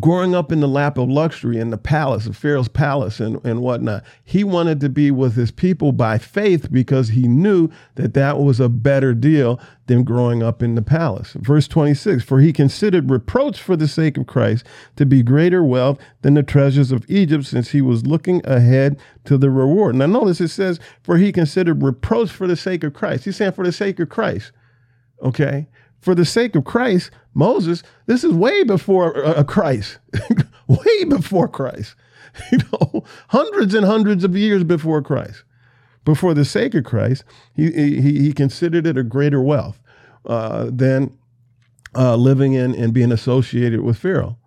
growing 0.00 0.34
up 0.34 0.50
in 0.50 0.60
the 0.60 0.68
lap 0.68 0.98
of 0.98 1.08
luxury 1.08 1.58
in 1.58 1.70
the 1.70 1.78
palace 1.78 2.26
of 2.26 2.36
Pharaoh's 2.36 2.68
palace 2.68 3.20
and, 3.20 3.42
and 3.44 3.62
whatnot. 3.62 4.02
He 4.24 4.42
wanted 4.42 4.80
to 4.80 4.88
be 4.88 5.10
with 5.12 5.36
his 5.36 5.52
people 5.52 5.92
by 5.92 6.18
faith 6.18 6.72
because 6.72 7.10
he 7.10 7.28
knew 7.28 7.70
that 7.94 8.14
that 8.14 8.38
was 8.38 8.58
a 8.58 8.68
better 8.68 9.14
deal 9.14 9.60
than 9.86 10.02
growing 10.02 10.42
up 10.42 10.60
in 10.60 10.74
the 10.74 10.82
palace. 10.82 11.32
Verse 11.34 11.68
26 11.68 12.24
For 12.24 12.40
he 12.40 12.52
considered 12.52 13.10
reproach 13.10 13.60
for 13.60 13.76
the 13.76 13.86
sake 13.86 14.18
of 14.18 14.26
Christ 14.26 14.66
to 14.96 15.06
be 15.06 15.22
greater 15.22 15.62
wealth 15.62 15.98
than 16.22 16.34
the 16.34 16.42
treasures 16.42 16.90
of 16.90 17.08
Egypt, 17.08 17.44
since 17.44 17.70
he 17.70 17.80
was 17.80 18.06
looking 18.06 18.42
ahead 18.44 18.98
to 19.24 19.38
the 19.38 19.50
reward. 19.50 19.94
Now, 19.94 20.06
notice 20.06 20.40
it 20.40 20.48
says, 20.48 20.80
For 21.04 21.16
he 21.16 21.30
considered 21.30 21.82
reproach 21.82 22.30
for 22.30 22.48
the 22.48 22.56
sake 22.56 22.82
of 22.82 22.92
Christ. 22.92 23.24
He's 23.24 23.36
saying, 23.36 23.52
For 23.52 23.64
the 23.64 23.72
sake 23.72 24.00
of 24.00 24.08
Christ. 24.08 24.50
Okay? 25.22 25.68
For 26.06 26.14
the 26.14 26.24
sake 26.24 26.54
of 26.54 26.62
Christ, 26.62 27.10
Moses, 27.34 27.82
this 28.06 28.22
is 28.22 28.32
way 28.32 28.62
before 28.62 29.26
uh, 29.26 29.42
Christ, 29.42 29.98
way 30.68 31.04
before 31.08 31.48
Christ, 31.48 31.96
you 32.52 32.58
know, 32.58 33.02
hundreds 33.30 33.74
and 33.74 33.84
hundreds 33.84 34.22
of 34.22 34.36
years 34.36 34.62
before 34.62 35.02
Christ. 35.02 35.42
But 36.04 36.16
for 36.16 36.32
the 36.32 36.44
sake 36.44 36.76
of 36.76 36.84
Christ, 36.84 37.24
he, 37.56 37.72
he, 37.72 38.20
he 38.20 38.32
considered 38.32 38.86
it 38.86 38.96
a 38.96 39.02
greater 39.02 39.42
wealth 39.42 39.80
uh, 40.26 40.70
than 40.72 41.12
uh, 41.96 42.14
living 42.14 42.52
in 42.52 42.72
and 42.76 42.94
being 42.94 43.10
associated 43.10 43.80
with 43.80 43.98
Pharaoh, 43.98 44.38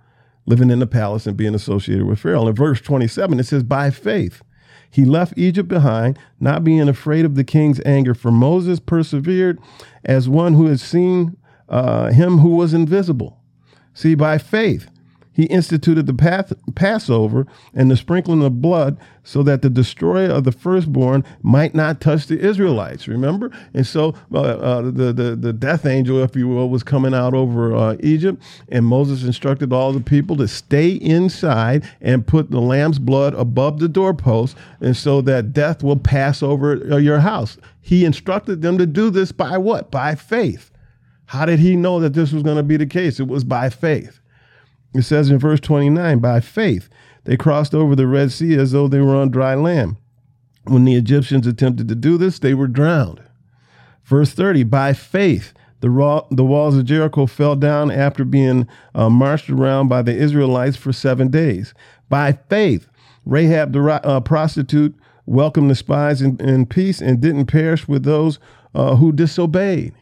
living 0.45 0.69
in 0.69 0.79
the 0.79 0.87
palace 0.87 1.27
and 1.27 1.35
being 1.35 1.55
associated 1.55 2.05
with 2.05 2.19
Pharaoh. 2.19 2.47
In 2.47 2.55
verse 2.55 2.79
27, 2.79 3.37
it 3.37 3.47
says, 3.47 3.63
by 3.63 3.89
faith, 3.89 4.41
he 4.89 5.03
left 5.03 5.33
Egypt 5.35 5.67
behind, 5.67 6.17
not 6.39 6.63
being 6.63 6.87
afraid 6.87 7.25
of 7.25 7.35
the 7.35 7.43
king's 7.43 7.81
anger, 7.85 8.13
for 8.13 8.31
Moses 8.31 8.79
persevered 8.79 9.59
as 10.05 10.29
one 10.29 10.53
who 10.53 10.67
had 10.67 10.79
seen 10.79 11.35
uh, 11.69 12.11
him 12.11 12.39
who 12.39 12.49
was 12.55 12.73
invisible. 12.73 13.39
See, 13.93 14.15
by 14.15 14.37
faith, 14.37 14.89
he 15.39 15.45
instituted 15.45 16.05
the 16.05 16.13
path, 16.13 16.51
Passover 16.75 17.47
and 17.73 17.89
the 17.89 17.95
sprinkling 17.95 18.43
of 18.43 18.61
blood 18.61 18.97
so 19.23 19.41
that 19.43 19.61
the 19.61 19.69
destroyer 19.69 20.29
of 20.29 20.43
the 20.43 20.51
firstborn 20.51 21.23
might 21.41 21.73
not 21.73 22.01
touch 22.01 22.27
the 22.27 22.37
Israelites. 22.37 23.07
Remember? 23.07 23.49
And 23.73 23.87
so 23.87 24.15
uh, 24.33 24.39
uh, 24.41 24.81
the, 24.81 25.13
the, 25.13 25.37
the 25.39 25.53
death 25.53 25.85
angel, 25.85 26.21
if 26.21 26.35
you 26.35 26.49
will, 26.49 26.69
was 26.69 26.83
coming 26.83 27.13
out 27.13 27.33
over 27.33 27.73
uh, 27.73 27.95
Egypt, 28.01 28.43
and 28.67 28.85
Moses 28.85 29.23
instructed 29.23 29.71
all 29.71 29.93
the 29.93 30.01
people 30.01 30.35
to 30.35 30.47
stay 30.47 30.89
inside 30.89 31.87
and 32.01 32.27
put 32.27 32.51
the 32.51 32.59
lamb's 32.59 32.99
blood 32.99 33.33
above 33.35 33.79
the 33.79 33.87
doorpost, 33.87 34.57
and 34.81 34.97
so 34.97 35.21
that 35.21 35.53
death 35.53 35.83
will 35.83 35.95
pass 35.95 36.43
over 36.43 36.81
uh, 36.91 36.97
your 36.97 37.19
house. 37.19 37.57
He 37.79 38.03
instructed 38.03 38.61
them 38.61 38.77
to 38.77 38.85
do 38.85 39.09
this 39.09 39.31
by 39.31 39.57
what? 39.57 39.89
By 39.89 40.15
faith. 40.15 40.69
How 41.29 41.45
did 41.45 41.59
he 41.59 41.75
know 41.75 41.99
that 41.99 42.13
this 42.13 42.31
was 42.31 42.41
going 42.41 42.57
to 42.57 42.63
be 42.63 42.75
the 42.75 42.87
case? 42.87 43.19
It 43.19 43.27
was 43.27 43.43
by 43.43 43.69
faith. 43.69 44.19
It 44.95 45.03
says 45.03 45.29
in 45.29 45.37
verse 45.37 45.59
29 45.59 46.17
by 46.17 46.39
faith, 46.39 46.89
they 47.25 47.37
crossed 47.37 47.75
over 47.75 47.95
the 47.95 48.07
Red 48.07 48.31
Sea 48.31 48.55
as 48.55 48.71
though 48.71 48.87
they 48.87 48.99
were 48.99 49.15
on 49.15 49.29
dry 49.29 49.53
land. 49.53 49.97
When 50.63 50.85
the 50.85 50.95
Egyptians 50.95 51.45
attempted 51.45 51.87
to 51.87 51.93
do 51.93 52.17
this, 52.17 52.39
they 52.39 52.55
were 52.55 52.65
drowned. 52.65 53.21
Verse 54.05 54.33
30 54.33 54.63
by 54.63 54.93
faith, 54.93 55.53
the, 55.81 55.91
raw, 55.91 56.25
the 56.31 56.43
walls 56.43 56.75
of 56.75 56.85
Jericho 56.85 57.27
fell 57.27 57.55
down 57.55 57.91
after 57.91 58.25
being 58.25 58.67
uh, 58.95 59.11
marched 59.11 59.51
around 59.51 59.87
by 59.87 60.01
the 60.01 60.15
Israelites 60.15 60.77
for 60.77 60.91
seven 60.91 61.27
days. 61.27 61.75
By 62.09 62.39
faith, 62.49 62.87
Rahab 63.23 63.71
the 63.73 63.83
uh, 64.03 64.19
prostitute 64.21 64.95
welcomed 65.27 65.69
the 65.69 65.75
spies 65.75 66.23
in, 66.23 66.41
in, 66.41 66.65
peace 66.65 67.01
and 67.01 67.21
didn't 67.21 67.45
perish 67.45 67.87
with 67.87 68.01
those 68.01 68.39
uh, 68.73 68.95
who 68.95 69.11
disobeyed. 69.11 69.93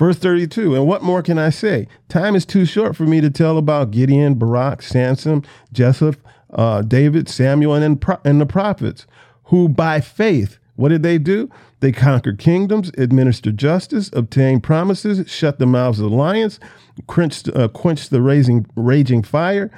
Verse 0.00 0.16
32, 0.16 0.74
and 0.74 0.86
what 0.86 1.02
more 1.02 1.22
can 1.22 1.36
I 1.36 1.50
say? 1.50 1.86
Time 2.08 2.34
is 2.34 2.46
too 2.46 2.64
short 2.64 2.96
for 2.96 3.02
me 3.02 3.20
to 3.20 3.28
tell 3.28 3.58
about 3.58 3.90
Gideon, 3.90 4.32
Barak, 4.36 4.80
Samson, 4.80 5.44
Jephthah, 5.74 6.16
uh, 6.54 6.80
David, 6.80 7.28
Samuel, 7.28 7.74
and, 7.74 8.02
and 8.24 8.40
the 8.40 8.46
prophets, 8.46 9.06
who 9.44 9.68
by 9.68 10.00
faith, 10.00 10.56
what 10.76 10.88
did 10.88 11.02
they 11.02 11.18
do? 11.18 11.50
They 11.80 11.92
conquered 11.92 12.38
kingdoms, 12.38 12.90
administered 12.96 13.58
justice, 13.58 14.08
obtained 14.14 14.62
promises, 14.62 15.30
shut 15.30 15.58
the 15.58 15.66
mouths 15.66 16.00
of 16.00 16.10
lions, 16.10 16.58
quenched, 17.06 17.54
uh, 17.54 17.68
quenched 17.68 18.08
the 18.08 18.22
raging, 18.22 18.64
raging 18.76 19.22
fire, 19.22 19.70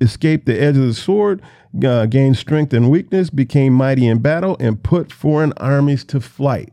escaped 0.00 0.46
the 0.46 0.58
edge 0.58 0.78
of 0.78 0.86
the 0.86 0.94
sword, 0.94 1.42
uh, 1.84 2.06
gained 2.06 2.38
strength 2.38 2.72
and 2.72 2.90
weakness, 2.90 3.28
became 3.28 3.74
mighty 3.74 4.06
in 4.06 4.20
battle, 4.20 4.56
and 4.58 4.82
put 4.82 5.12
foreign 5.12 5.52
armies 5.58 6.02
to 6.04 6.18
flight. 6.18 6.72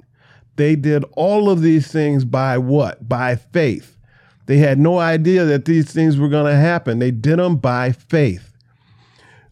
They 0.56 0.76
did 0.76 1.04
all 1.14 1.50
of 1.50 1.62
these 1.62 1.92
things 1.92 2.26
by 2.26 2.58
what? 2.58 3.08
By 3.08 3.36
faith. 3.36 3.98
They 4.46 4.58
had 4.58 4.78
no 4.78 5.00
idea 5.00 5.46
that 5.46 5.66
these 5.66 5.92
things 5.92 6.18
were 6.18 6.28
going 6.28 6.52
to 6.52 6.60
happen. 6.60 7.00
They 7.00 7.12
did 7.12 7.40
them 7.40 7.58
by 7.58 7.92
faith. 7.92 8.52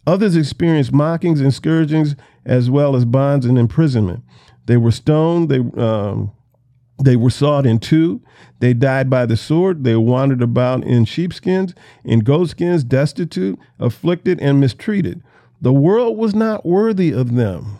Others 0.05 0.35
experienced 0.35 0.91
mockings 0.91 1.39
and 1.39 1.53
scourgings 1.53 2.15
as 2.45 2.69
well 2.69 2.95
as 2.95 3.05
bonds 3.05 3.45
and 3.45 3.57
imprisonment. 3.57 4.23
They 4.65 4.77
were 4.77 4.91
stoned. 4.91 5.49
They 5.49 5.59
um, 5.81 6.31
they 7.03 7.15
were 7.15 7.29
sawed 7.29 7.65
in 7.65 7.79
two. 7.79 8.21
They 8.59 8.73
died 8.73 9.09
by 9.09 9.25
the 9.25 9.37
sword. 9.37 9.83
They 9.83 9.95
wandered 9.95 10.41
about 10.41 10.83
in 10.83 11.05
sheepskins, 11.05 11.73
in 12.03 12.19
goatskins, 12.19 12.83
destitute, 12.83 13.57
afflicted, 13.79 14.39
and 14.39 14.59
mistreated. 14.59 15.23
The 15.61 15.73
world 15.73 16.17
was 16.17 16.35
not 16.35 16.65
worthy 16.65 17.11
of 17.11 17.35
them. 17.35 17.77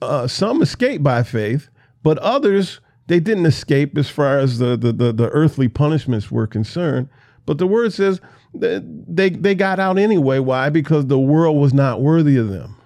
Uh, 0.00 0.26
some 0.26 0.62
escaped 0.62 1.02
by 1.02 1.22
faith, 1.22 1.68
but 2.02 2.18
others 2.18 2.80
they 3.06 3.20
didn't 3.20 3.46
escape 3.46 3.96
as 3.98 4.08
far 4.08 4.38
as 4.38 4.58
the, 4.58 4.76
the, 4.76 4.92
the, 4.92 5.12
the 5.12 5.28
earthly 5.30 5.68
punishments 5.68 6.30
were 6.30 6.46
concerned. 6.46 7.08
But 7.46 7.58
the 7.58 7.66
word 7.66 7.92
says 7.92 8.20
they, 8.54 9.30
they 9.30 9.54
got 9.54 9.80
out 9.80 9.98
anyway. 9.98 10.38
Why? 10.38 10.70
Because 10.70 11.06
the 11.06 11.18
world 11.18 11.56
was 11.56 11.74
not 11.74 12.00
worthy 12.00 12.36
of 12.36 12.48
them. 12.48 12.76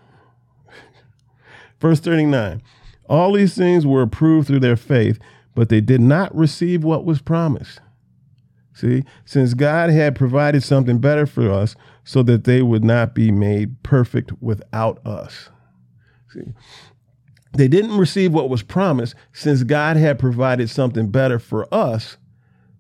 Verse 1.80 2.00
39 2.00 2.62
All 3.08 3.32
these 3.32 3.54
things 3.54 3.86
were 3.86 4.02
approved 4.02 4.46
through 4.46 4.60
their 4.60 4.76
faith, 4.76 5.18
but 5.54 5.68
they 5.68 5.80
did 5.80 6.00
not 6.00 6.34
receive 6.34 6.84
what 6.84 7.04
was 7.04 7.20
promised. 7.20 7.80
See, 8.72 9.04
since 9.24 9.54
God 9.54 9.90
had 9.90 10.14
provided 10.14 10.62
something 10.62 10.98
better 10.98 11.26
for 11.26 11.50
us 11.50 11.76
so 12.04 12.22
that 12.24 12.44
they 12.44 12.60
would 12.62 12.84
not 12.84 13.14
be 13.14 13.30
made 13.30 13.82
perfect 13.82 14.32
without 14.42 15.04
us. 15.06 15.50
See, 16.36 16.52
they 17.54 17.68
didn't 17.68 17.96
receive 17.96 18.32
what 18.32 18.50
was 18.50 18.62
promised 18.62 19.14
since 19.32 19.62
God 19.62 19.96
had 19.96 20.18
provided 20.18 20.68
something 20.68 21.08
better 21.08 21.38
for 21.38 21.72
us 21.72 22.18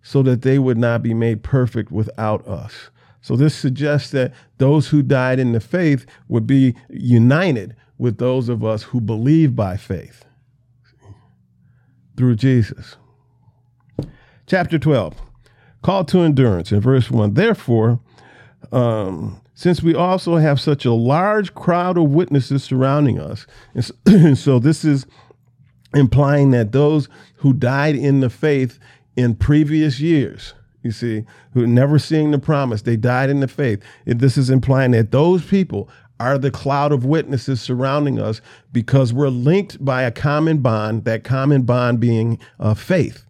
so 0.02 0.22
that 0.22 0.42
they 0.42 0.58
would 0.58 0.76
not 0.78 1.02
be 1.02 1.14
made 1.14 1.42
perfect 1.42 1.90
without 1.90 2.46
us. 2.46 2.90
So 3.22 3.34
this 3.34 3.54
suggests 3.54 4.10
that 4.10 4.32
those 4.58 4.88
who 4.88 5.02
died 5.02 5.38
in 5.38 5.52
the 5.52 5.60
faith 5.60 6.06
would 6.28 6.46
be 6.46 6.76
united 6.88 7.74
with 7.98 8.18
those 8.18 8.48
of 8.48 8.64
us 8.64 8.84
who 8.84 9.00
believe 9.00 9.56
by 9.56 9.76
faith 9.76 10.24
through 12.16 12.36
Jesus. 12.36 12.96
Chapter 14.46 14.78
12, 14.78 15.20
call 15.82 16.04
to 16.04 16.20
endurance 16.20 16.70
in 16.70 16.80
verse 16.80 17.10
1. 17.10 17.34
Therefore, 17.34 18.00
um, 18.72 19.40
since 19.54 19.82
we 19.82 19.94
also 19.94 20.36
have 20.36 20.60
such 20.60 20.84
a 20.84 20.92
large 20.92 21.54
crowd 21.54 21.96
of 21.96 22.10
witnesses 22.10 22.62
surrounding 22.62 23.18
us. 23.18 23.46
And 23.74 23.84
so, 23.84 23.94
and 24.06 24.38
so, 24.38 24.58
this 24.58 24.84
is 24.84 25.06
implying 25.94 26.50
that 26.50 26.72
those 26.72 27.08
who 27.36 27.52
died 27.52 27.94
in 27.94 28.20
the 28.20 28.30
faith 28.30 28.78
in 29.16 29.34
previous 29.34 29.98
years, 30.00 30.54
you 30.82 30.92
see, 30.92 31.24
who 31.52 31.66
never 31.66 31.98
seeing 31.98 32.30
the 32.30 32.38
promise, 32.38 32.82
they 32.82 32.96
died 32.96 33.30
in 33.30 33.40
the 33.40 33.48
faith. 33.48 33.82
This 34.04 34.36
is 34.36 34.50
implying 34.50 34.90
that 34.92 35.10
those 35.10 35.44
people 35.44 35.88
are 36.18 36.38
the 36.38 36.50
cloud 36.50 36.92
of 36.92 37.04
witnesses 37.04 37.60
surrounding 37.60 38.18
us 38.18 38.40
because 38.72 39.12
we're 39.12 39.28
linked 39.28 39.84
by 39.84 40.02
a 40.02 40.10
common 40.10 40.58
bond, 40.58 41.04
that 41.04 41.24
common 41.24 41.62
bond 41.62 42.00
being 42.00 42.38
uh, 42.58 42.74
faith. 42.74 43.25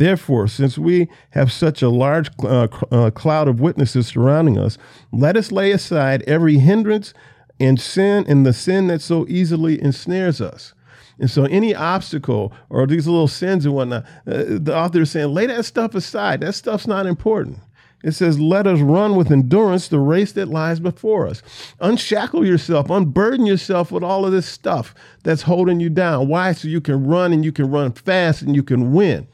Therefore, 0.00 0.48
since 0.48 0.78
we 0.78 1.08
have 1.32 1.52
such 1.52 1.82
a 1.82 1.90
large 1.90 2.30
uh, 2.42 2.68
uh, 2.90 3.10
cloud 3.10 3.48
of 3.48 3.60
witnesses 3.60 4.06
surrounding 4.06 4.58
us, 4.58 4.78
let 5.12 5.36
us 5.36 5.52
lay 5.52 5.72
aside 5.72 6.22
every 6.22 6.56
hindrance 6.56 7.12
and 7.60 7.78
sin 7.78 8.24
and 8.26 8.46
the 8.46 8.54
sin 8.54 8.86
that 8.86 9.02
so 9.02 9.26
easily 9.28 9.78
ensnares 9.78 10.40
us. 10.40 10.72
And 11.18 11.30
so, 11.30 11.44
any 11.44 11.74
obstacle 11.74 12.50
or 12.70 12.86
these 12.86 13.06
little 13.06 13.28
sins 13.28 13.66
and 13.66 13.74
whatnot, 13.74 14.04
uh, 14.26 14.44
the 14.48 14.74
author 14.74 15.02
is 15.02 15.10
saying, 15.10 15.34
lay 15.34 15.44
that 15.44 15.66
stuff 15.66 15.94
aside. 15.94 16.40
That 16.40 16.54
stuff's 16.54 16.86
not 16.86 17.04
important. 17.04 17.58
It 18.02 18.12
says, 18.12 18.40
let 18.40 18.66
us 18.66 18.80
run 18.80 19.16
with 19.16 19.30
endurance 19.30 19.88
the 19.88 19.98
race 19.98 20.32
that 20.32 20.48
lies 20.48 20.80
before 20.80 21.26
us. 21.26 21.42
Unshackle 21.78 22.46
yourself, 22.46 22.88
unburden 22.88 23.44
yourself 23.44 23.92
with 23.92 24.02
all 24.02 24.24
of 24.24 24.32
this 24.32 24.46
stuff 24.46 24.94
that's 25.24 25.42
holding 25.42 25.78
you 25.78 25.90
down. 25.90 26.26
Why? 26.26 26.52
So 26.52 26.68
you 26.68 26.80
can 26.80 27.06
run 27.06 27.34
and 27.34 27.44
you 27.44 27.52
can 27.52 27.70
run 27.70 27.92
fast 27.92 28.40
and 28.40 28.56
you 28.56 28.62
can 28.62 28.94
win 28.94 29.28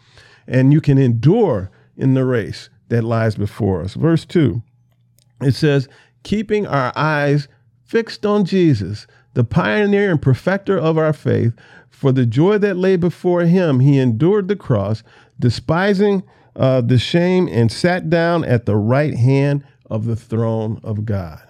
and 0.46 0.72
you 0.72 0.80
can 0.80 0.98
endure 0.98 1.70
in 1.96 2.14
the 2.14 2.24
race 2.24 2.68
that 2.88 3.02
lies 3.02 3.34
before 3.34 3.82
us. 3.82 3.94
Verse 3.94 4.24
2 4.24 4.62
It 5.42 5.54
says, 5.54 5.88
keeping 6.22 6.66
our 6.66 6.92
eyes 6.96 7.48
fixed 7.84 8.26
on 8.26 8.44
Jesus, 8.44 9.06
the 9.34 9.44
pioneer 9.44 10.10
and 10.10 10.20
perfecter 10.20 10.76
of 10.76 10.98
our 10.98 11.12
faith, 11.12 11.52
for 11.88 12.12
the 12.12 12.26
joy 12.26 12.58
that 12.58 12.76
lay 12.76 12.96
before 12.96 13.42
him, 13.42 13.80
he 13.80 13.98
endured 13.98 14.48
the 14.48 14.56
cross, 14.56 15.02
despising 15.38 16.22
uh, 16.56 16.80
the 16.80 16.98
shame, 16.98 17.48
and 17.48 17.70
sat 17.70 18.10
down 18.10 18.44
at 18.44 18.66
the 18.66 18.76
right 18.76 19.14
hand 19.14 19.64
of 19.88 20.04
the 20.04 20.16
throne 20.16 20.80
of 20.82 21.04
God. 21.06 21.40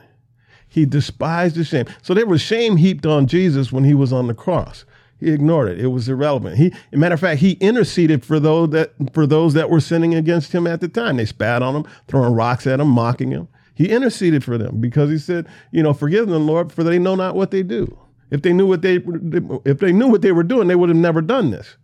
He 0.69 0.85
despised 0.85 1.57
the 1.57 1.65
shame. 1.65 1.87
So 2.03 2.13
there 2.13 2.27
was 2.27 2.43
shame 2.43 2.77
heaped 2.77 3.07
on 3.07 3.27
Jesus 3.27 3.73
when 3.73 3.85
he 3.85 3.95
was 3.95 4.13
on 4.13 4.27
the 4.27 4.35
cross. 4.35 4.85
He 5.19 5.31
ignored 5.31 5.71
it. 5.71 5.81
It 5.81 5.89
was 5.89 6.09
irrelevant. 6.09 6.57
He, 6.59 6.73
matter 6.93 7.15
of 7.15 7.21
fact, 7.21 7.41
he 7.41 7.53
interceded 7.53 8.25
for 8.25 8.39
those 8.39 8.71
that 8.71 8.93
for 9.13 9.27
those 9.27 9.55
that 9.55 9.71
were 9.71 9.81
sinning 9.81 10.15
against 10.15 10.53
him 10.53 10.67
at 10.67 10.81
the 10.81 10.89
time. 10.89 11.17
They 11.17 11.25
spat 11.25 11.63
on 11.63 11.75
him, 11.75 11.85
throwing 12.07 12.35
rocks 12.35 12.67
at 12.67 12.81
him, 12.81 12.89
mocking 12.89 13.31
him. 13.31 13.49
He 13.75 13.91
interceded 13.91 14.45
for 14.45 14.59
them 14.59 14.81
because 14.81 15.11
he 15.11 15.19
said, 15.19 15.47
you 15.71 15.83
know, 15.83 15.93
forgive 15.93 16.29
them, 16.29 16.47
Lord, 16.47 16.73
for 16.73 16.83
they 16.83 16.99
know 16.99 17.15
not 17.15 17.35
what 17.35 17.51
they 17.51 17.63
do. 17.63 17.99
If 18.31 18.43
they 18.43 18.53
knew 18.53 18.67
what 18.67 18.83
they 18.83 18.97
if 19.65 19.79
they 19.79 19.93
knew 19.93 20.09
what 20.09 20.23
they 20.23 20.33
were 20.33 20.43
doing, 20.43 20.69
they 20.69 20.75
would 20.75 20.89
have 20.89 20.99
never 20.99 21.23
done 21.23 21.51
this. 21.51 21.77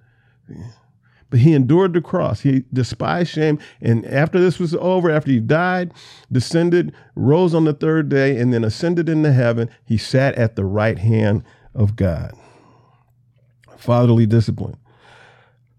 But 1.30 1.40
he 1.40 1.54
endured 1.54 1.94
the 1.94 2.02
cross. 2.02 2.40
He 2.40 2.64
despised 2.74 3.30
shame. 3.30 3.58
And 3.80 4.04
after 4.04 4.38
this 4.38 4.58
was 4.58 4.74
over, 4.74 5.10
after 5.10 5.30
he 5.30 5.40
died, 5.40 5.94
descended, 6.30 6.92
rose 7.14 7.54
on 7.54 7.64
the 7.64 7.72
third 7.72 8.10
day, 8.10 8.36
and 8.36 8.52
then 8.52 8.64
ascended 8.64 9.08
into 9.08 9.32
heaven, 9.32 9.70
he 9.86 9.96
sat 9.96 10.34
at 10.34 10.56
the 10.56 10.64
right 10.66 10.98
hand 10.98 11.42
of 11.74 11.96
God. 11.96 12.34
Fatherly 13.82 14.26
discipline. 14.26 14.76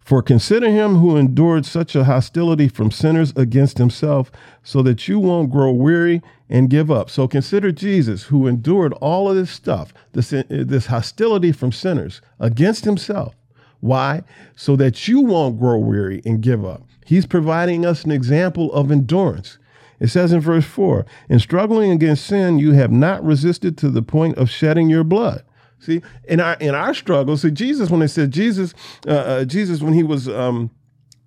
For 0.04 0.22
consider 0.22 0.70
him 0.70 0.96
who 0.96 1.16
endured 1.16 1.66
such 1.66 1.96
a 1.96 2.04
hostility 2.04 2.68
from 2.68 2.92
sinners 2.92 3.32
against 3.38 3.78
himself, 3.78 4.30
so 4.62 4.82
that 4.82 5.08
you 5.08 5.18
won't 5.18 5.50
grow 5.50 5.72
weary 5.72 6.22
and 6.50 6.70
give 6.70 6.92
up. 6.92 7.10
So 7.10 7.28
consider 7.28 7.72
Jesus, 7.72 8.24
who 8.24 8.46
endured 8.46 8.92
all 8.94 9.30
of 9.30 9.38
this 9.38 9.50
stuff, 9.50 9.94
this, 10.12 10.32
this 10.50 10.88
hostility 10.88 11.54
from 11.54 11.72
sinners 11.72 12.22
against 12.40 12.84
himself. 12.84 13.36
Why? 13.80 14.24
So 14.56 14.76
that 14.76 15.08
you 15.08 15.22
won't 15.22 15.60
grow 15.60 15.78
weary 15.78 16.22
and 16.26 16.42
give 16.42 16.66
up. 16.66 16.84
He's 17.06 17.26
providing 17.26 17.86
us 17.86 18.04
an 18.04 18.12
example 18.12 18.74
of 18.74 18.92
endurance. 18.92 19.58
It 20.02 20.08
says 20.08 20.34
in 20.34 20.42
verse 20.42 20.66
4 20.66 21.06
In 21.30 21.40
struggling 21.40 21.92
against 21.92 22.26
sin, 22.26 22.60
you 22.60 22.74
have 22.74 22.92
not 22.92 23.24
resisted 23.24 23.78
to 23.78 23.90
the 23.90 24.02
point 24.02 24.38
of 24.38 24.50
shedding 24.50 24.90
your 24.90 25.06
blood. 25.06 25.44
See, 25.84 26.02
in 26.30 26.40
our 26.40 26.54
in 26.62 26.76
our 26.76 26.94
struggles, 26.94 27.42
see 27.42 27.52
Jesus 27.52 27.90
when 27.90 28.00
they 28.00 28.08
said 28.08 28.32
Jesus, 28.32 28.74
uh, 29.06 29.12
uh, 29.12 29.46
Jesus 29.46 29.82
when 29.82 29.92
he 29.92 30.02
was 30.02 30.30
um, 30.30 30.72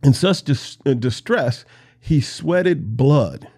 in 0.02 0.14
such 0.14 0.44
dis- 0.44 0.78
uh, 0.86 0.94
distress, 0.94 1.66
he 2.00 2.22
sweated 2.22 2.96
blood. 2.96 3.48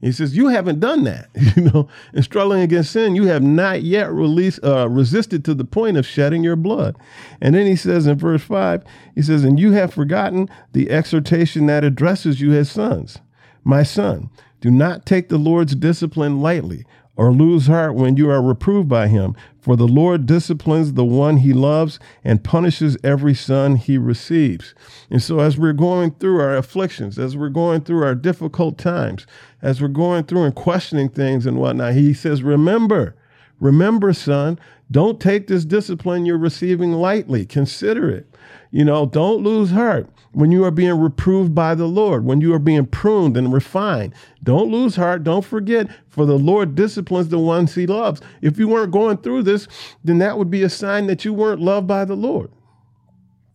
He 0.00 0.12
says, 0.12 0.34
"You 0.34 0.48
haven't 0.48 0.80
done 0.80 1.04
that, 1.04 1.28
you 1.56 1.64
know. 1.64 1.88
In 2.14 2.22
struggling 2.22 2.62
against 2.62 2.92
sin, 2.92 3.16
you 3.16 3.26
have 3.26 3.42
not 3.42 3.82
yet 3.82 4.10
released, 4.10 4.64
uh, 4.64 4.88
resisted 4.88 5.44
to 5.44 5.54
the 5.54 5.66
point 5.66 5.98
of 5.98 6.06
shedding 6.06 6.42
your 6.42 6.56
blood." 6.56 6.96
And 7.42 7.54
then 7.54 7.66
he 7.66 7.76
says 7.76 8.06
in 8.06 8.16
verse 8.16 8.42
five, 8.42 8.82
he 9.14 9.20
says, 9.20 9.44
"And 9.44 9.60
you 9.60 9.72
have 9.72 9.92
forgotten 9.92 10.48
the 10.72 10.90
exhortation 10.90 11.66
that 11.66 11.84
addresses 11.84 12.40
you 12.40 12.54
as 12.54 12.70
sons, 12.70 13.18
my 13.62 13.82
son. 13.82 14.30
Do 14.62 14.70
not 14.70 15.04
take 15.04 15.28
the 15.28 15.36
Lord's 15.36 15.74
discipline 15.74 16.40
lightly." 16.40 16.86
Or 17.20 17.34
lose 17.34 17.66
heart 17.66 17.94
when 17.94 18.16
you 18.16 18.30
are 18.30 18.40
reproved 18.40 18.88
by 18.88 19.06
him. 19.06 19.36
For 19.60 19.76
the 19.76 19.86
Lord 19.86 20.24
disciplines 20.24 20.94
the 20.94 21.04
one 21.04 21.36
he 21.36 21.52
loves 21.52 21.98
and 22.24 22.42
punishes 22.42 22.96
every 23.04 23.34
son 23.34 23.76
he 23.76 23.98
receives. 23.98 24.74
And 25.10 25.22
so, 25.22 25.40
as 25.40 25.58
we're 25.58 25.74
going 25.74 26.12
through 26.12 26.40
our 26.40 26.56
afflictions, 26.56 27.18
as 27.18 27.36
we're 27.36 27.50
going 27.50 27.82
through 27.82 28.04
our 28.04 28.14
difficult 28.14 28.78
times, 28.78 29.26
as 29.60 29.82
we're 29.82 29.88
going 29.88 30.24
through 30.24 30.44
and 30.44 30.54
questioning 30.54 31.10
things 31.10 31.44
and 31.44 31.58
whatnot, 31.58 31.92
he 31.92 32.14
says, 32.14 32.42
Remember, 32.42 33.14
remember, 33.60 34.14
son, 34.14 34.58
don't 34.90 35.20
take 35.20 35.46
this 35.46 35.66
discipline 35.66 36.24
you're 36.24 36.38
receiving 36.38 36.92
lightly. 36.92 37.44
Consider 37.44 38.08
it. 38.08 38.29
You 38.70 38.84
know, 38.84 39.04
don't 39.04 39.42
lose 39.42 39.72
heart 39.72 40.08
when 40.32 40.52
you 40.52 40.64
are 40.64 40.70
being 40.70 40.98
reproved 40.98 41.54
by 41.54 41.74
the 41.74 41.86
Lord, 41.86 42.24
when 42.24 42.40
you 42.40 42.54
are 42.54 42.60
being 42.60 42.86
pruned 42.86 43.36
and 43.36 43.52
refined. 43.52 44.14
Don't 44.44 44.70
lose 44.70 44.94
heart. 44.94 45.24
Don't 45.24 45.44
forget, 45.44 45.88
for 46.08 46.24
the 46.24 46.38
Lord 46.38 46.76
disciplines 46.76 47.28
the 47.28 47.38
ones 47.38 47.74
he 47.74 47.86
loves. 47.86 48.20
If 48.40 48.58
you 48.58 48.68
weren't 48.68 48.92
going 48.92 49.18
through 49.18 49.42
this, 49.42 49.66
then 50.04 50.18
that 50.18 50.38
would 50.38 50.50
be 50.50 50.62
a 50.62 50.68
sign 50.68 51.08
that 51.08 51.24
you 51.24 51.32
weren't 51.32 51.60
loved 51.60 51.88
by 51.88 52.04
the 52.04 52.14
Lord. 52.14 52.52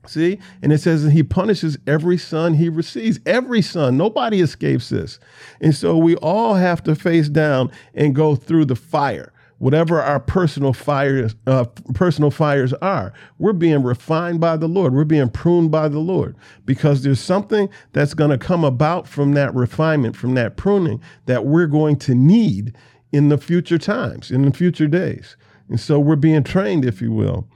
See? 0.06 0.38
And 0.62 0.74
it 0.74 0.80
says 0.80 1.04
that 1.04 1.12
he 1.12 1.24
punishes 1.24 1.78
every 1.88 2.18
son 2.18 2.56
he 2.56 2.70
receives. 2.70 3.20
Every 3.26 3.62
son. 3.62 3.98
Nobody 3.98 4.42
escapes 4.42 4.90
this. 4.90 5.20
And 5.62 5.74
so 5.74 5.98
we 5.98 6.16
all 6.18 6.56
have 6.56 6.84
to 6.84 6.94
face 6.94 7.30
down 7.30 7.72
and 7.94 8.14
go 8.14 8.36
through 8.36 8.66
the 8.66 8.76
fire 8.76 9.32
whatever 9.58 10.02
our 10.02 10.20
personal 10.20 10.74
fires, 10.74 11.36
uh, 11.48 11.66
personal 11.94 12.32
fires 12.32 12.74
are. 12.74 13.14
We're 13.38 13.54
being 13.54 13.84
refined 13.84 14.40
by 14.40 14.58
the 14.58 14.68
Lord. 14.68 14.94
We're 14.94 15.06
being 15.06 15.30
pruned 15.30 15.72
by 15.72 15.88
the 15.88 16.00
Lord 16.00 16.36
because 16.66 17.04
there's 17.04 17.20
something 17.20 17.70
that's 17.94 18.14
going 18.14 18.32
to 18.32 18.38
come 18.38 18.64
about 18.64 19.08
from 19.08 19.34
that 19.34 19.54
refinement, 19.54 20.16
from 20.16 20.36
that 20.36 20.58
pruning 20.58 21.02
that 21.26 21.46
we're 21.46 21.68
going 21.68 21.98
to 22.00 22.16
need 22.16 22.76
in 23.12 23.30
the 23.30 23.38
future 23.38 23.78
times, 23.78 24.32
in 24.32 24.44
the 24.44 24.52
future 24.52 24.88
days. 24.88 25.38
And 25.70 25.80
so 25.80 26.00
we're 26.00 26.16
being 26.16 26.44
trained, 26.44 26.86
if 26.86 27.02
you 27.02 27.12
will. 27.12 27.48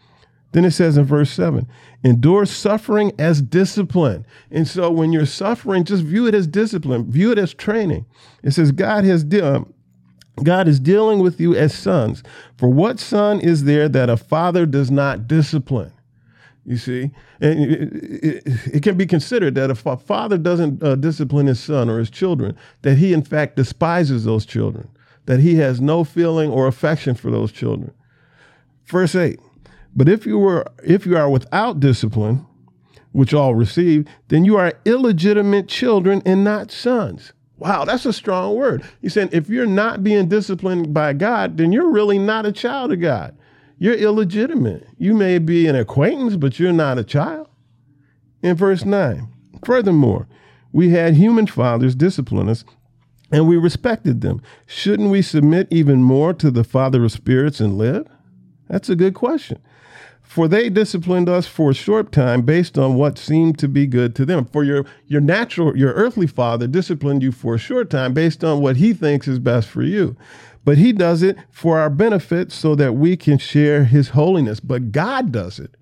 Then 0.51 0.65
it 0.65 0.71
says 0.71 0.97
in 0.97 1.05
verse 1.05 1.29
7 1.29 1.67
endure 2.03 2.45
suffering 2.45 3.11
as 3.19 3.41
discipline. 3.41 4.25
And 4.49 4.67
so 4.67 4.89
when 4.89 5.11
you're 5.11 5.25
suffering, 5.25 5.83
just 5.83 6.03
view 6.03 6.27
it 6.27 6.33
as 6.33 6.47
discipline, 6.47 7.11
view 7.11 7.31
it 7.31 7.37
as 7.37 7.53
training. 7.53 8.05
It 8.41 8.51
says, 8.51 8.71
God 8.71 9.03
has, 9.03 9.25
um, 9.41 9.73
God 10.43 10.67
is 10.67 10.79
dealing 10.79 11.19
with 11.19 11.39
you 11.39 11.55
as 11.55 11.73
sons. 11.73 12.23
For 12.57 12.69
what 12.69 12.99
son 12.99 13.39
is 13.39 13.63
there 13.63 13.89
that 13.89 14.09
a 14.09 14.17
father 14.17 14.65
does 14.65 14.91
not 14.91 15.27
discipline? 15.27 15.93
You 16.65 16.77
see, 16.77 17.11
and 17.41 17.59
it, 17.59 17.93
it, 18.23 18.43
it 18.75 18.83
can 18.83 18.95
be 18.95 19.07
considered 19.07 19.55
that 19.55 19.71
if 19.71 19.85
a 19.85 19.97
father 19.97 20.37
doesn't 20.37 20.83
uh, 20.83 20.95
discipline 20.95 21.47
his 21.47 21.59
son 21.59 21.89
or 21.89 21.97
his 21.97 22.11
children, 22.11 22.55
that 22.83 22.97
he 22.97 23.11
in 23.13 23.23
fact 23.23 23.55
despises 23.55 24.23
those 24.23 24.45
children, 24.45 24.87
that 25.25 25.39
he 25.39 25.55
has 25.55 25.81
no 25.81 26.03
feeling 26.03 26.51
or 26.51 26.67
affection 26.67 27.15
for 27.15 27.31
those 27.31 27.51
children. 27.51 27.91
Verse 28.85 29.15
eight. 29.15 29.39
But 29.95 30.09
if 30.09 30.27
you 30.27 30.37
were, 30.37 30.65
if 30.83 31.07
you 31.07 31.17
are 31.17 31.29
without 31.29 31.79
discipline, 31.79 32.45
which 33.13 33.33
all 33.33 33.55
receive, 33.55 34.07
then 34.27 34.45
you 34.45 34.55
are 34.55 34.73
illegitimate 34.85 35.67
children 35.67 36.21
and 36.25 36.43
not 36.43 36.71
sons. 36.71 37.33
Wow, 37.59 37.83
that's 37.83 38.05
a 38.05 38.13
strong 38.13 38.55
word. 38.55 38.83
He 39.01 39.09
said, 39.09 39.33
if 39.33 39.49
you're 39.49 39.65
not 39.65 40.03
being 40.03 40.29
disciplined 40.29 40.93
by 40.93 41.13
God, 41.13 41.57
then 41.57 41.73
you're 41.73 41.91
really 41.91 42.17
not 42.17 42.45
a 42.45 42.53
child 42.53 42.91
of 42.93 43.01
God. 43.01 43.37
You're 43.77 43.95
illegitimate. 43.95 44.87
You 44.97 45.13
may 45.13 45.39
be 45.39 45.67
an 45.67 45.75
acquaintance, 45.75 46.37
but 46.37 46.57
you're 46.57 46.71
not 46.71 46.97
a 46.97 47.03
child. 47.03 47.47
In 48.41 48.55
verse 48.55 48.85
9, 48.85 49.27
furthermore, 49.65 50.27
we 50.71 50.91
had 50.91 51.15
human 51.15 51.47
fathers 51.47 51.95
discipline 51.95 52.47
us, 52.47 52.63
and 53.31 53.47
we 53.47 53.57
respected 53.57 54.21
them. 54.21 54.41
Shouldn't 54.65 55.09
we 55.09 55.21
submit 55.21 55.67
even 55.69 56.01
more 56.03 56.33
to 56.35 56.49
the 56.49 56.63
Father 56.63 57.03
of 57.03 57.11
spirits 57.11 57.59
and 57.59 57.77
live? 57.77 58.07
That's 58.69 58.89
a 58.89 58.95
good 58.95 59.15
question. 59.15 59.59
For 60.29 60.47
they 60.47 60.69
disciplined 60.69 61.27
us 61.27 61.47
for 61.47 61.71
a 61.71 61.73
short 61.73 62.11
time 62.11 62.43
based 62.43 62.77
on 62.77 62.93
what 62.93 63.17
seemed 63.17 63.57
to 63.57 63.67
be 63.67 63.87
good 63.87 64.15
to 64.17 64.25
them. 64.27 64.45
For 64.45 64.63
your, 64.63 64.85
your 65.07 65.21
natural, 65.21 65.75
your 65.75 65.91
earthly 65.93 66.27
father 66.27 66.67
disciplined 66.67 67.23
you 67.23 67.31
for 67.31 67.55
a 67.55 67.57
short 67.57 67.89
time 67.89 68.13
based 68.13 68.43
on 68.43 68.61
what 68.61 68.75
he 68.75 68.93
thinks 68.93 69.27
is 69.27 69.39
best 69.39 69.67
for 69.67 69.81
you. 69.81 70.15
But 70.63 70.77
he 70.77 70.93
does 70.93 71.23
it 71.23 71.35
for 71.49 71.79
our 71.79 71.89
benefit 71.89 72.51
so 72.51 72.75
that 72.75 72.93
we 72.93 73.17
can 73.17 73.39
share 73.39 73.85
his 73.85 74.09
holiness. 74.09 74.59
But 74.59 74.91
God 74.91 75.31
does 75.31 75.57
it 75.57 75.75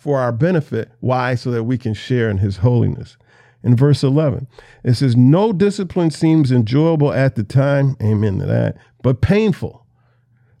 for 0.00 0.18
our 0.18 0.32
benefit. 0.32 0.90
Why? 0.98 1.36
So 1.36 1.52
that 1.52 1.62
we 1.62 1.78
can 1.78 1.94
share 1.94 2.28
in 2.28 2.38
his 2.38 2.56
holiness. 2.56 3.16
In 3.62 3.76
verse 3.76 4.02
11, 4.02 4.48
it 4.82 4.94
says, 4.94 5.14
No 5.14 5.52
discipline 5.52 6.10
seems 6.10 6.50
enjoyable 6.50 7.12
at 7.12 7.36
the 7.36 7.44
time, 7.44 7.96
amen 8.02 8.40
to 8.40 8.46
that, 8.46 8.78
but 9.00 9.20
painful. 9.20 9.81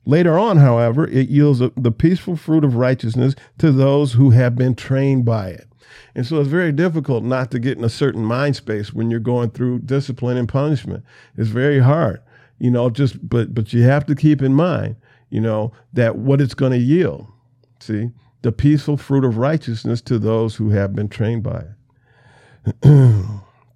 Later 0.04 0.38
on, 0.38 0.56
however, 0.56 1.06
it 1.06 1.28
yields 1.28 1.60
a, 1.60 1.70
the 1.76 1.92
peaceful 1.92 2.36
fruit 2.36 2.64
of 2.64 2.76
righteousness 2.76 3.34
to 3.58 3.70
those 3.70 4.14
who 4.14 4.30
have 4.30 4.56
been 4.56 4.74
trained 4.74 5.24
by 5.24 5.48
it. 5.48 5.68
And 6.14 6.26
so 6.26 6.40
it's 6.40 6.48
very 6.48 6.72
difficult 6.72 7.24
not 7.24 7.50
to 7.52 7.58
get 7.58 7.78
in 7.78 7.84
a 7.84 7.88
certain 7.88 8.24
mind 8.24 8.56
space 8.56 8.92
when 8.92 9.10
you're 9.10 9.20
going 9.20 9.50
through 9.50 9.80
discipline 9.80 10.36
and 10.36 10.48
punishment. 10.48 11.04
It's 11.36 11.48
very 11.48 11.80
hard, 11.80 12.20
you 12.58 12.70
know, 12.70 12.90
just 12.90 13.28
but 13.28 13.54
but 13.54 13.72
you 13.72 13.82
have 13.84 14.06
to 14.06 14.14
keep 14.14 14.42
in 14.42 14.54
mind, 14.54 14.96
you 15.30 15.40
know, 15.40 15.72
that 15.92 16.16
what 16.16 16.40
it's 16.40 16.54
going 16.54 16.72
to 16.72 16.78
yield. 16.78 17.26
See, 17.80 18.10
the 18.42 18.52
peaceful 18.52 18.96
fruit 18.96 19.24
of 19.24 19.38
righteousness 19.38 20.00
to 20.02 20.18
those 20.18 20.56
who 20.56 20.70
have 20.70 20.94
been 20.94 21.08
trained 21.08 21.42
by 21.42 21.64
it. 22.84 23.30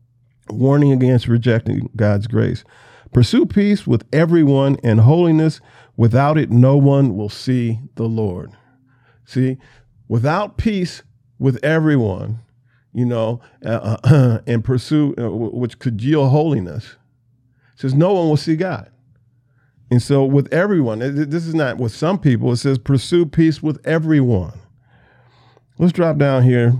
Warning 0.50 0.92
against 0.92 1.28
rejecting 1.28 1.90
God's 1.96 2.26
grace. 2.26 2.64
Pursue 3.12 3.46
peace 3.46 3.86
with 3.86 4.04
everyone 4.12 4.76
and 4.84 5.00
holiness 5.00 5.60
Without 5.96 6.36
it, 6.36 6.50
no 6.50 6.76
one 6.76 7.16
will 7.16 7.28
see 7.28 7.80
the 7.94 8.04
Lord. 8.04 8.52
See, 9.24 9.56
without 10.08 10.56
peace 10.56 11.02
with 11.38 11.62
everyone, 11.64 12.40
you 12.92 13.04
know, 13.04 13.40
uh, 13.64 13.96
uh, 14.04 14.38
and 14.46 14.64
pursue, 14.64 15.14
uh, 15.18 15.30
which 15.30 15.78
could 15.78 16.02
yield 16.02 16.30
holiness, 16.30 16.96
says 17.76 17.94
no 17.94 18.12
one 18.14 18.28
will 18.28 18.36
see 18.36 18.56
God. 18.56 18.90
And 19.90 20.02
so, 20.02 20.24
with 20.24 20.52
everyone, 20.52 20.98
this 20.98 21.46
is 21.46 21.54
not 21.54 21.78
with 21.78 21.92
some 21.94 22.18
people, 22.18 22.52
it 22.52 22.56
says 22.56 22.78
pursue 22.78 23.24
peace 23.24 23.62
with 23.62 23.80
everyone. 23.86 24.58
Let's 25.78 25.92
drop 25.92 26.16
down 26.16 26.42
here 26.42 26.74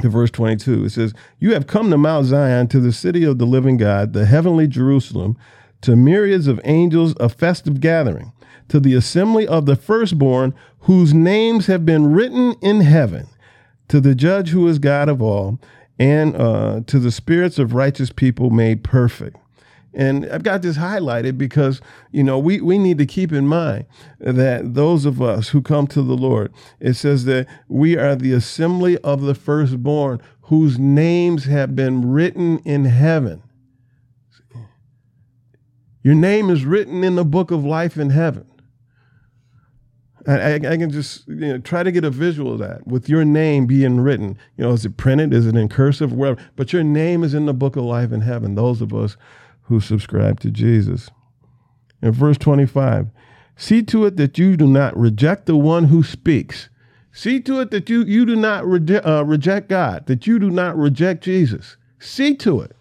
to 0.00 0.08
verse 0.08 0.30
22. 0.30 0.84
It 0.84 0.90
says, 0.90 1.12
You 1.38 1.52
have 1.54 1.66
come 1.66 1.90
to 1.90 1.98
Mount 1.98 2.26
Zion, 2.26 2.68
to 2.68 2.80
the 2.80 2.92
city 2.92 3.24
of 3.24 3.38
the 3.38 3.46
living 3.46 3.76
God, 3.76 4.12
the 4.12 4.26
heavenly 4.26 4.66
Jerusalem, 4.66 5.36
to 5.82 5.96
myriads 5.96 6.46
of 6.46 6.60
angels, 6.64 7.14
a 7.20 7.28
festive 7.28 7.80
gathering, 7.80 8.32
to 8.68 8.80
the 8.80 8.94
assembly 8.94 9.46
of 9.46 9.66
the 9.66 9.76
firstborn, 9.76 10.54
whose 10.80 11.12
names 11.12 11.66
have 11.66 11.84
been 11.84 12.12
written 12.12 12.54
in 12.60 12.80
heaven, 12.80 13.26
to 13.88 14.00
the 14.00 14.14
judge 14.14 14.48
who 14.48 14.66
is 14.66 14.78
God 14.78 15.08
of 15.08 15.20
all, 15.20 15.60
and 15.98 16.34
uh, 16.36 16.80
to 16.86 16.98
the 16.98 17.12
spirits 17.12 17.58
of 17.58 17.74
righteous 17.74 18.10
people 18.10 18.50
made 18.50 18.82
perfect. 18.82 19.36
And 19.94 20.26
I've 20.30 20.42
got 20.42 20.62
this 20.62 20.78
highlighted 20.78 21.36
because, 21.36 21.80
you 22.12 22.22
know, 22.22 22.38
we, 22.38 22.60
we 22.60 22.78
need 22.78 22.96
to 22.98 23.06
keep 23.06 23.30
in 23.30 23.46
mind 23.46 23.84
that 24.18 24.74
those 24.74 25.04
of 25.04 25.20
us 25.20 25.50
who 25.50 25.60
come 25.60 25.86
to 25.88 26.02
the 26.02 26.16
Lord, 26.16 26.52
it 26.80 26.94
says 26.94 27.26
that 27.26 27.46
we 27.68 27.98
are 27.98 28.16
the 28.16 28.32
assembly 28.32 28.96
of 28.98 29.20
the 29.20 29.34
firstborn 29.34 30.20
whose 30.42 30.78
names 30.78 31.44
have 31.44 31.76
been 31.76 32.10
written 32.10 32.58
in 32.60 32.86
heaven. 32.86 33.42
Your 36.02 36.14
name 36.14 36.50
is 36.50 36.64
written 36.64 37.04
in 37.04 37.14
the 37.14 37.24
book 37.24 37.50
of 37.50 37.64
life 37.64 37.96
in 37.96 38.10
heaven. 38.10 38.46
I, 40.26 40.54
I, 40.54 40.58
can 40.60 40.90
just 40.90 41.26
you 41.26 41.34
know, 41.34 41.58
try 41.58 41.82
to 41.82 41.90
get 41.90 42.04
a 42.04 42.10
visual 42.10 42.52
of 42.52 42.60
that 42.60 42.86
with 42.86 43.08
your 43.08 43.24
name 43.24 43.66
being 43.66 44.00
written. 44.00 44.38
You 44.56 44.64
know, 44.64 44.72
is 44.72 44.84
it 44.84 44.96
printed? 44.96 45.34
Is 45.34 45.46
it 45.46 45.56
in 45.56 45.68
cursive? 45.68 46.12
Whatever. 46.12 46.40
But 46.54 46.72
your 46.72 46.84
name 46.84 47.24
is 47.24 47.34
in 47.34 47.46
the 47.46 47.52
book 47.52 47.74
of 47.74 47.84
life 47.84 48.12
in 48.12 48.20
heaven. 48.20 48.54
Those 48.54 48.80
of 48.80 48.94
us 48.94 49.16
who 49.62 49.80
subscribe 49.80 50.38
to 50.40 50.50
Jesus. 50.50 51.10
In 52.02 52.12
verse 52.12 52.38
25, 52.38 53.08
see 53.56 53.82
to 53.84 54.04
it 54.06 54.16
that 54.16 54.38
you 54.38 54.56
do 54.56 54.66
not 54.66 54.96
reject 54.96 55.46
the 55.46 55.56
one 55.56 55.84
who 55.84 56.04
speaks. 56.04 56.68
See 57.10 57.40
to 57.40 57.60
it 57.60 57.70
that 57.72 57.90
you, 57.90 58.02
you 58.04 58.24
do 58.24 58.36
not 58.36 58.62
uh, 58.64 59.24
reject 59.24 59.68
God, 59.68 60.06
that 60.06 60.26
you 60.26 60.38
do 60.38 60.50
not 60.50 60.76
reject 60.76 61.24
Jesus. 61.24 61.76
See 61.98 62.34
to 62.36 62.60
it. 62.60 62.76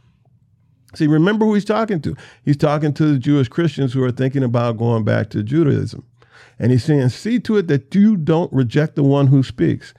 See, 0.93 1.07
remember 1.07 1.45
who 1.45 1.53
he's 1.53 1.65
talking 1.65 2.01
to. 2.01 2.15
He's 2.43 2.57
talking 2.57 2.93
to 2.93 3.13
the 3.13 3.19
Jewish 3.19 3.47
Christians 3.47 3.93
who 3.93 4.03
are 4.03 4.11
thinking 4.11 4.43
about 4.43 4.77
going 4.77 5.03
back 5.03 5.29
to 5.31 5.43
Judaism. 5.43 6.05
And 6.59 6.71
he's 6.71 6.83
saying, 6.83 7.09
See 7.09 7.39
to 7.41 7.57
it 7.57 7.67
that 7.67 7.93
you 7.95 8.17
don't 8.17 8.51
reject 8.51 8.95
the 8.95 9.03
one 9.03 9.27
who 9.27 9.41
speaks. 9.43 9.93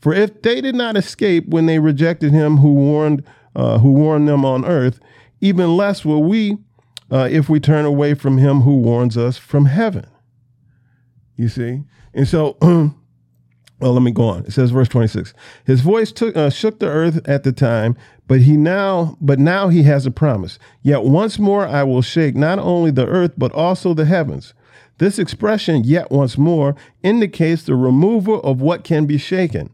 For 0.00 0.14
if 0.14 0.42
they 0.42 0.60
did 0.60 0.74
not 0.74 0.96
escape 0.96 1.48
when 1.48 1.66
they 1.66 1.78
rejected 1.78 2.32
him 2.32 2.58
who 2.58 2.72
warned, 2.72 3.24
uh, 3.54 3.78
who 3.78 3.92
warned 3.92 4.28
them 4.28 4.44
on 4.44 4.64
earth, 4.64 5.00
even 5.40 5.76
less 5.76 6.04
will 6.04 6.22
we 6.22 6.58
uh, 7.10 7.28
if 7.30 7.48
we 7.48 7.60
turn 7.60 7.84
away 7.84 8.14
from 8.14 8.38
him 8.38 8.60
who 8.60 8.78
warns 8.78 9.16
us 9.16 9.38
from 9.38 9.66
heaven. 9.66 10.06
You 11.36 11.48
see? 11.48 11.82
And 12.12 12.26
so, 12.26 12.56
well, 13.80 13.92
let 13.92 14.02
me 14.02 14.10
go 14.10 14.28
on. 14.28 14.44
It 14.44 14.52
says, 14.52 14.70
verse 14.70 14.88
26 14.88 15.34
His 15.64 15.80
voice 15.80 16.10
took, 16.10 16.36
uh, 16.36 16.50
shook 16.50 16.78
the 16.78 16.88
earth 16.88 17.26
at 17.28 17.44
the 17.44 17.52
time, 17.52 17.96
but 18.26 18.40
he 18.40 18.56
now, 18.56 19.16
but 19.20 19.38
now 19.38 19.68
he 19.68 19.84
has 19.84 20.04
a 20.04 20.10
promise. 20.10 20.58
Yet 20.82 21.04
once 21.04 21.38
more 21.38 21.66
I 21.66 21.84
will 21.84 22.02
shake 22.02 22.34
not 22.34 22.58
only 22.58 22.90
the 22.90 23.06
earth, 23.06 23.34
but 23.36 23.52
also 23.52 23.94
the 23.94 24.04
heavens. 24.04 24.54
This 24.98 25.18
expression, 25.18 25.84
yet 25.84 26.10
once 26.10 26.36
more, 26.36 26.74
indicates 27.04 27.62
the 27.62 27.76
removal 27.76 28.42
of 28.42 28.60
what 28.60 28.82
can 28.82 29.06
be 29.06 29.16
shaken, 29.16 29.70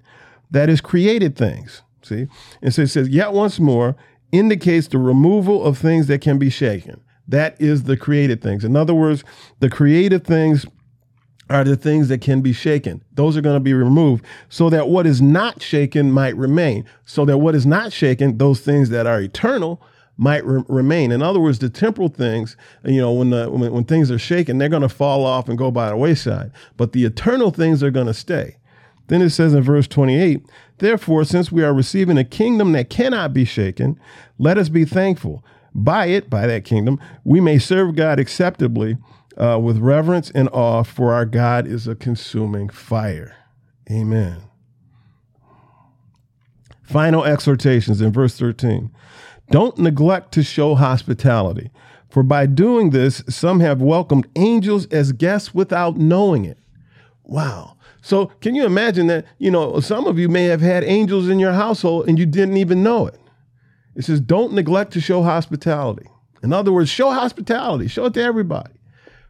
that 0.51 0.69
is, 0.69 0.83
created 0.83 1.35
things. 1.35 1.83
See? 2.03 2.27
And 2.61 2.75
so 2.75 2.83
it 2.83 2.88
says, 2.88 3.09
yet 3.09 3.33
once 3.33 3.59
more, 3.59 3.97
indicates 4.33 4.88
the 4.88 4.99
removal 4.99 5.64
of 5.64 5.79
things 5.79 6.07
that 6.09 6.21
can 6.21 6.38
be 6.38 6.51
shaken. 6.51 7.01
That 7.27 7.59
is 7.59 7.85
the 7.85 7.97
created 7.97 8.43
things. 8.43 8.64
In 8.64 8.77
other 8.77 8.93
words, 8.93 9.25
the 9.61 9.71
created 9.71 10.27
things 10.27 10.67
are 11.50 11.64
the 11.64 11.76
things 11.76 12.09
that 12.09 12.20
can 12.20 12.40
be 12.40 12.52
shaken. 12.52 13.02
Those 13.14 13.37
are 13.37 13.42
going 13.42 13.57
to 13.57 13.61
be 13.61 13.74
removed 13.74 14.24
so 14.48 14.70
that 14.70 14.88
what 14.88 15.07
is 15.07 15.20
not 15.20 15.62
shaken 15.62 16.11
might 16.11 16.37
remain. 16.37 16.87
So 17.04 17.24
that 17.26 17.38
what 17.38 17.54
is 17.54 17.66
not 17.66 17.92
shaken, 17.92 18.38
those 18.38 18.61
things 18.61 18.88
that 18.90 19.07
are 19.07 19.20
eternal, 19.20 19.83
might 20.16 20.44
re- 20.44 20.64
remain. 20.68 21.11
In 21.12 21.22
other 21.22 21.40
words, 21.40 21.59
the 21.59 21.68
temporal 21.68 22.09
things, 22.09 22.57
you 22.85 23.00
know, 23.00 23.12
when, 23.12 23.30
the, 23.30 23.50
when, 23.50 23.72
when 23.72 23.85
things 23.85 24.11
are 24.11 24.18
shaken, 24.18 24.59
they're 24.59 24.68
going 24.68 24.83
to 24.83 24.88
fall 24.88 25.24
off 25.24 25.48
and 25.48 25.59
go 25.59 25.70
by 25.70 25.88
the 25.90 25.96
wayside. 25.96 26.52
But 26.76 26.92
the 26.92 27.04
eternal 27.04 27.50
things 27.50 27.83
are 27.83 27.90
going 27.90 28.07
to 28.07 28.14
stay. 28.14 28.57
Then 29.09 29.22
it 29.22 29.30
says 29.30 29.54
in 29.54 29.62
verse 29.62 29.87
28 29.87 30.44
Therefore, 30.78 31.24
since 31.24 31.52
we 31.52 31.62
are 31.62 31.74
receiving 31.74 32.18
a 32.18 32.24
kingdom 32.24 32.72
that 32.72 32.90
cannot 32.90 33.33
be 33.33 33.44
shaken, 33.44 33.98
let 34.38 34.59
us 34.59 34.68
be 34.68 34.85
thankful. 34.85 35.44
By 35.74 36.07
it, 36.07 36.30
by 36.30 36.46
that 36.46 36.64
kingdom, 36.64 37.00
we 37.24 37.40
may 37.40 37.59
serve 37.59 37.96
God 37.96 38.18
acceptably 38.18 38.96
uh, 39.37 39.59
with 39.61 39.79
reverence 39.79 40.31
and 40.31 40.49
awe, 40.53 40.83
for 40.83 41.12
our 41.12 41.25
God 41.25 41.66
is 41.66 41.87
a 41.87 41.94
consuming 41.94 42.68
fire. 42.68 43.35
Amen. 43.90 44.42
Final 46.83 47.25
exhortations 47.25 48.01
in 48.01 48.12
verse 48.12 48.38
13. 48.38 48.90
Don't 49.51 49.79
neglect 49.79 50.33
to 50.33 50.42
show 50.42 50.75
hospitality, 50.75 51.70
for 52.09 52.23
by 52.23 52.47
doing 52.47 52.90
this, 52.90 53.23
some 53.29 53.61
have 53.61 53.83
welcomed 53.83 54.29
angels 54.37 54.87
as 54.87 55.12
guests 55.12 55.55
without 55.55 55.97
knowing 55.97 56.44
it. 56.44 56.59
Wow. 57.25 57.77
So 58.03 58.27
can 58.40 58.55
you 58.55 58.64
imagine 58.66 59.07
that, 59.09 59.25
you 59.38 59.51
know, 59.51 59.81
some 59.81 60.07
of 60.07 60.18
you 60.18 60.29
may 60.29 60.44
have 60.44 60.61
had 60.61 60.85
angels 60.85 61.29
in 61.29 61.38
your 61.38 61.53
household 61.53 62.09
and 62.09 62.18
you 62.18 62.27
didn't 62.27 62.59
even 62.59 62.83
know 62.83 63.07
it. 63.07 63.18
It 63.97 64.05
says, 64.05 64.20
don't 64.20 64.53
neglect 64.53 64.92
to 64.92 65.01
show 65.01 65.23
hospitality. 65.23 66.07
In 66.42 66.53
other 66.53 66.70
words, 66.73 66.90
show 66.90 67.11
hospitality, 67.11 67.88
show 67.88 68.07
it 68.07 68.14
to 68.14 68.23
everybody. 68.23 68.73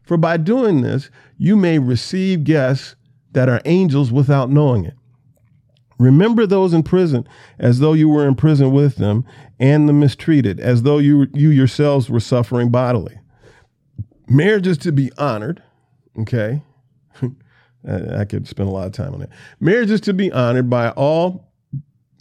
For 0.04 0.16
by 0.16 0.36
doing 0.36 0.82
this, 0.82 1.10
you 1.38 1.56
may 1.56 1.78
receive 1.78 2.44
guests 2.44 2.94
that 3.32 3.48
are 3.48 3.62
angels 3.64 4.12
without 4.12 4.50
knowing 4.50 4.84
it. 4.84 4.94
Remember 5.98 6.46
those 6.46 6.74
in 6.74 6.82
prison 6.82 7.26
as 7.58 7.78
though 7.78 7.92
you 7.92 8.08
were 8.08 8.26
in 8.26 8.34
prison 8.34 8.72
with 8.72 8.96
them, 8.96 9.24
and 9.58 9.88
the 9.88 9.92
mistreated 9.92 10.60
as 10.60 10.82
though 10.82 10.98
you, 10.98 11.28
you 11.32 11.50
yourselves 11.50 12.10
were 12.10 12.20
suffering 12.20 12.70
bodily. 12.70 13.18
Marriage 14.28 14.66
is 14.66 14.78
to 14.78 14.92
be 14.92 15.10
honored, 15.18 15.62
okay? 16.18 16.62
I 17.88 18.24
could 18.24 18.48
spend 18.48 18.68
a 18.68 18.72
lot 18.72 18.86
of 18.86 18.92
time 18.92 19.14
on 19.14 19.20
that. 19.20 19.30
Marriage 19.60 19.90
is 19.90 20.00
to 20.02 20.14
be 20.14 20.32
honored 20.32 20.68
by 20.68 20.90
all, 20.90 21.52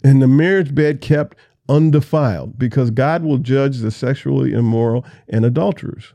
and 0.04 0.22
the 0.22 0.28
marriage 0.28 0.74
bed 0.74 1.00
kept 1.00 1.36
undefiled, 1.68 2.58
because 2.58 2.90
God 2.90 3.24
will 3.24 3.38
judge 3.38 3.78
the 3.78 3.90
sexually 3.90 4.52
immoral 4.52 5.04
and 5.28 5.44
adulterers. 5.44 6.12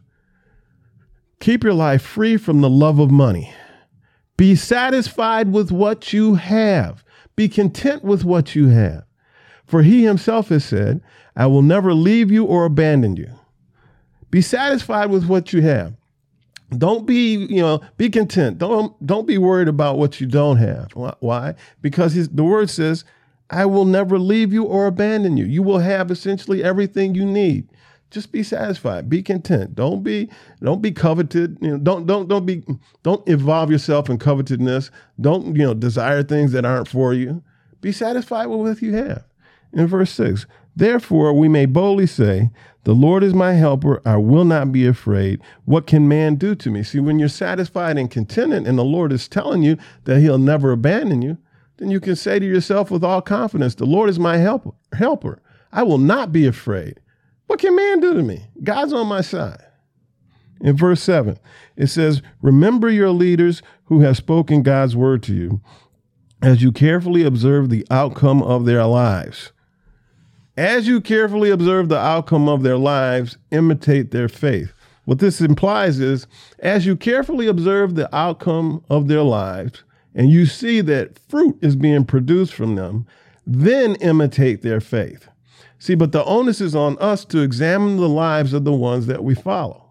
Keep 1.40 1.64
your 1.64 1.74
life 1.74 2.02
free 2.02 2.38
from 2.38 2.62
the 2.62 2.70
love 2.70 3.00
of 3.00 3.12
money. 3.12 3.54
Be 4.38 4.56
satisfied 4.56 5.52
with 5.52 5.72
what 5.72 6.12
you 6.14 6.36
have. 6.36 7.04
Be 7.36 7.48
content 7.48 8.04
with 8.04 8.26
what 8.26 8.56
you 8.56 8.68
have. 8.68 9.06
For 9.66 9.84
he 9.84 10.04
himself 10.04 10.50
has 10.50 10.66
said, 10.66 11.02
I 11.36 11.46
will 11.46 11.62
never 11.62 11.94
leave 11.94 12.32
you 12.32 12.44
or 12.46 12.66
abandon 12.66 13.16
you. 13.16 13.30
Be 14.32 14.42
satisfied 14.42 15.10
with 15.10 15.28
what 15.28 15.54
you 15.54 15.62
have. 15.62 15.94
Don't 16.78 17.08
be, 17.08 17.36
you 17.36 17.62
know, 17.62 17.82
be 17.98 18.10
content. 18.10 18.60
Don't 18.60 18.94
don't 19.06 19.26
be 19.26 19.40
worried 19.40 19.68
about 19.68 19.98
what 19.98 20.22
you 20.22 20.28
don't 20.28 20.58
have. 20.58 20.92
Why? 21.20 21.56
Because 21.82 22.30
the 22.30 22.44
word 22.44 22.70
says, 22.70 23.06
"I 23.50 23.66
will 23.66 23.86
never 23.86 24.20
leave 24.20 24.54
you 24.54 24.66
or 24.66 24.86
abandon 24.86 25.36
you." 25.36 25.46
You 25.46 25.64
will 25.64 25.80
have 25.80 26.12
essentially 26.12 26.64
everything 26.64 27.16
you 27.16 27.26
need. 27.26 27.68
Just 28.12 28.32
be 28.32 28.42
satisfied. 28.42 29.10
Be 29.10 29.22
content. 29.22 29.76
Don't 29.76 30.04
be 30.04 30.30
don't 30.62 30.82
be 30.82 30.92
coveted. 30.92 31.58
You 31.62 31.72
know, 31.72 31.78
don't 31.78 32.06
don't 32.08 32.28
don't 32.28 32.46
be 32.46 32.64
don't 33.04 33.28
involve 33.28 33.70
yourself 33.70 34.10
in 34.10 34.18
covetousness. 34.18 34.90
Don't 35.22 35.56
you 35.56 35.64
know 35.64 35.74
desire 35.74 36.24
things 36.24 36.52
that 36.54 36.66
aren't 36.66 36.88
for 36.88 37.14
you. 37.14 37.44
Be 37.82 37.92
satisfied 37.92 38.48
with 38.48 38.60
what 38.60 38.82
you 38.82 38.94
have. 38.96 39.24
In 39.74 39.86
verse 39.86 40.12
six, 40.12 40.48
therefore 40.76 41.34
we 41.34 41.48
may 41.48 41.68
boldly 41.68 42.08
say, 42.08 42.50
the 42.86 42.96
Lord 42.96 43.24
is 43.24 43.34
my 43.34 43.54
helper. 43.54 44.02
I 44.06 44.18
will 44.18 44.46
not 44.46 44.72
be 44.72 44.88
afraid. 44.88 45.42
What 45.66 45.86
can 45.86 46.08
man 46.08 46.36
do 46.36 46.56
to 46.56 46.72
me? 46.72 46.82
See, 46.82 47.00
when 47.00 47.20
you're 47.20 47.28
satisfied 47.30 47.98
and 47.98 48.10
contented, 48.10 48.66
and 48.66 48.80
the 48.80 48.84
Lord 48.84 49.12
is 49.12 49.28
telling 49.28 49.62
you 49.62 49.78
that 50.06 50.22
he'll 50.22 50.40
never 50.40 50.72
abandon 50.72 51.22
you, 51.22 51.38
then 51.78 51.92
you 51.92 52.00
can 52.00 52.16
say 52.16 52.40
to 52.40 52.46
yourself 52.46 52.90
with 52.90 53.04
all 53.04 53.22
confidence, 53.22 53.76
The 53.76 53.86
Lord 53.86 54.10
is 54.10 54.18
my 54.18 54.38
helper. 54.38 54.72
helper. 54.94 55.42
I 55.72 55.84
will 55.84 55.98
not 55.98 56.32
be 56.32 56.48
afraid. 56.48 57.00
What 57.50 57.58
can 57.58 57.76
man 57.76 58.00
do 58.00 58.14
to 58.14 58.22
me? 58.22 58.46
God's 58.64 58.94
on 58.94 59.08
my 59.08 59.22
side. 59.22 59.66
In 60.62 60.78
verse 60.78 61.02
7, 61.02 61.40
it 61.76 61.88
says, 61.88 62.22
Remember 62.44 62.92
your 62.92 63.10
leaders 63.10 63.64
who 63.86 64.02
have 64.02 64.18
spoken 64.18 64.62
God's 64.62 64.96
word 64.96 65.24
to 65.24 65.34
you 65.34 65.60
as 66.44 66.62
you 66.62 66.72
carefully 66.72 67.24
observe 67.24 67.72
the 67.72 67.88
outcome 67.90 68.44
of 68.44 68.66
their 68.66 68.86
lives. 68.86 69.52
As 70.58 70.88
you 70.88 71.02
carefully 71.02 71.50
observe 71.50 71.90
the 71.90 71.98
outcome 71.98 72.48
of 72.48 72.62
their 72.62 72.78
lives, 72.78 73.40
imitate 73.50 74.12
their 74.12 74.30
faith. 74.30 74.72
What 75.06 75.18
this 75.18 75.42
implies 75.42 76.00
is, 76.00 76.28
as 76.60 76.86
you 76.86 76.96
carefully 76.96 77.48
observe 77.48 77.96
the 77.96 78.16
outcome 78.16 78.84
of 78.92 79.08
their 79.08 79.24
lives 79.24 79.84
and 80.14 80.30
you 80.30 80.46
see 80.46 80.82
that 80.82 81.18
fruit 81.18 81.58
is 81.64 81.76
being 81.76 82.06
produced 82.06 82.54
from 82.54 82.76
them, 82.76 83.08
then 83.48 83.96
imitate 83.96 84.62
their 84.62 84.80
faith. 84.80 85.29
See, 85.80 85.96
but 85.96 86.12
the 86.12 86.24
onus 86.26 86.60
is 86.60 86.76
on 86.76 86.98
us 87.00 87.24
to 87.26 87.42
examine 87.42 87.98
the 87.98 88.10
lives 88.10 88.54
of 88.54 88.66
the 88.66 88.74
ones 88.74 89.08
that 89.08 89.24
we 89.24 89.34
follow. 89.34 89.90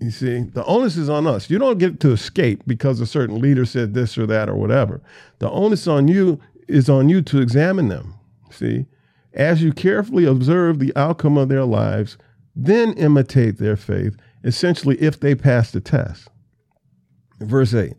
You 0.00 0.10
see, 0.10 0.40
the 0.40 0.64
onus 0.64 0.96
is 0.96 1.08
on 1.08 1.26
us. 1.26 1.50
You 1.50 1.58
don't 1.58 1.78
get 1.78 2.00
to 2.00 2.12
escape 2.12 2.62
because 2.66 3.00
a 3.00 3.06
certain 3.06 3.40
leader 3.40 3.66
said 3.66 3.94
this 3.94 4.16
or 4.16 4.26
that 4.26 4.48
or 4.48 4.54
whatever. 4.54 5.02
The 5.40 5.50
onus 5.50 5.86
on 5.86 6.08
you 6.08 6.40
is 6.68 6.88
on 6.88 7.08
you 7.08 7.20
to 7.22 7.40
examine 7.40 7.88
them. 7.88 8.14
See, 8.50 8.86
as 9.34 9.62
you 9.62 9.72
carefully 9.72 10.24
observe 10.24 10.78
the 10.78 10.92
outcome 10.96 11.36
of 11.36 11.48
their 11.48 11.64
lives, 11.64 12.16
then 12.54 12.94
imitate 12.94 13.58
their 13.58 13.76
faith, 13.76 14.16
essentially, 14.42 14.96
if 15.00 15.20
they 15.20 15.34
pass 15.34 15.70
the 15.70 15.80
test. 15.80 16.28
Verse 17.40 17.74
8 17.74 17.94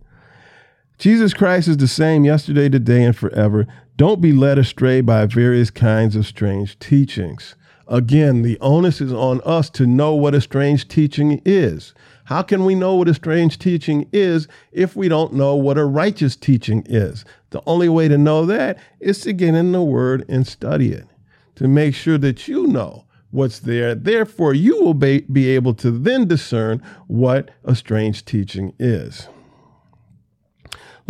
Jesus 0.97 1.33
Christ 1.33 1.67
is 1.67 1.77
the 1.77 1.87
same 1.87 2.25
yesterday, 2.25 2.67
today, 2.67 3.03
and 3.03 3.15
forever. 3.15 3.67
Don't 3.99 4.21
be 4.21 4.31
led 4.31 4.57
astray 4.57 5.01
by 5.01 5.25
various 5.25 5.69
kinds 5.69 6.15
of 6.15 6.25
strange 6.25 6.79
teachings. 6.79 7.55
Again, 7.85 8.43
the 8.43 8.57
onus 8.61 9.01
is 9.01 9.11
on 9.11 9.41
us 9.41 9.69
to 9.71 9.85
know 9.85 10.15
what 10.15 10.33
a 10.33 10.39
strange 10.39 10.87
teaching 10.87 11.41
is. 11.43 11.93
How 12.23 12.41
can 12.41 12.63
we 12.63 12.75
know 12.75 12.95
what 12.95 13.09
a 13.09 13.13
strange 13.13 13.59
teaching 13.59 14.07
is 14.13 14.47
if 14.71 14.95
we 14.95 15.09
don't 15.09 15.33
know 15.33 15.53
what 15.53 15.77
a 15.77 15.83
righteous 15.83 16.37
teaching 16.37 16.85
is? 16.87 17.25
The 17.49 17.61
only 17.65 17.89
way 17.89 18.07
to 18.07 18.17
know 18.17 18.45
that 18.45 18.79
is 19.01 19.19
to 19.23 19.33
get 19.33 19.53
in 19.53 19.73
the 19.73 19.83
Word 19.83 20.23
and 20.29 20.47
study 20.47 20.93
it, 20.93 21.07
to 21.55 21.67
make 21.67 21.93
sure 21.93 22.17
that 22.19 22.47
you 22.47 22.67
know 22.67 23.03
what's 23.31 23.59
there. 23.59 23.95
Therefore, 23.95 24.53
you 24.53 24.81
will 24.81 24.93
be, 24.93 25.49
able 25.49 25.73
to 25.73 25.91
then 25.91 26.25
discern 26.25 26.81
what 27.07 27.51
a 27.65 27.75
strange 27.75 28.23
teaching 28.23 28.73
is. 28.79 29.27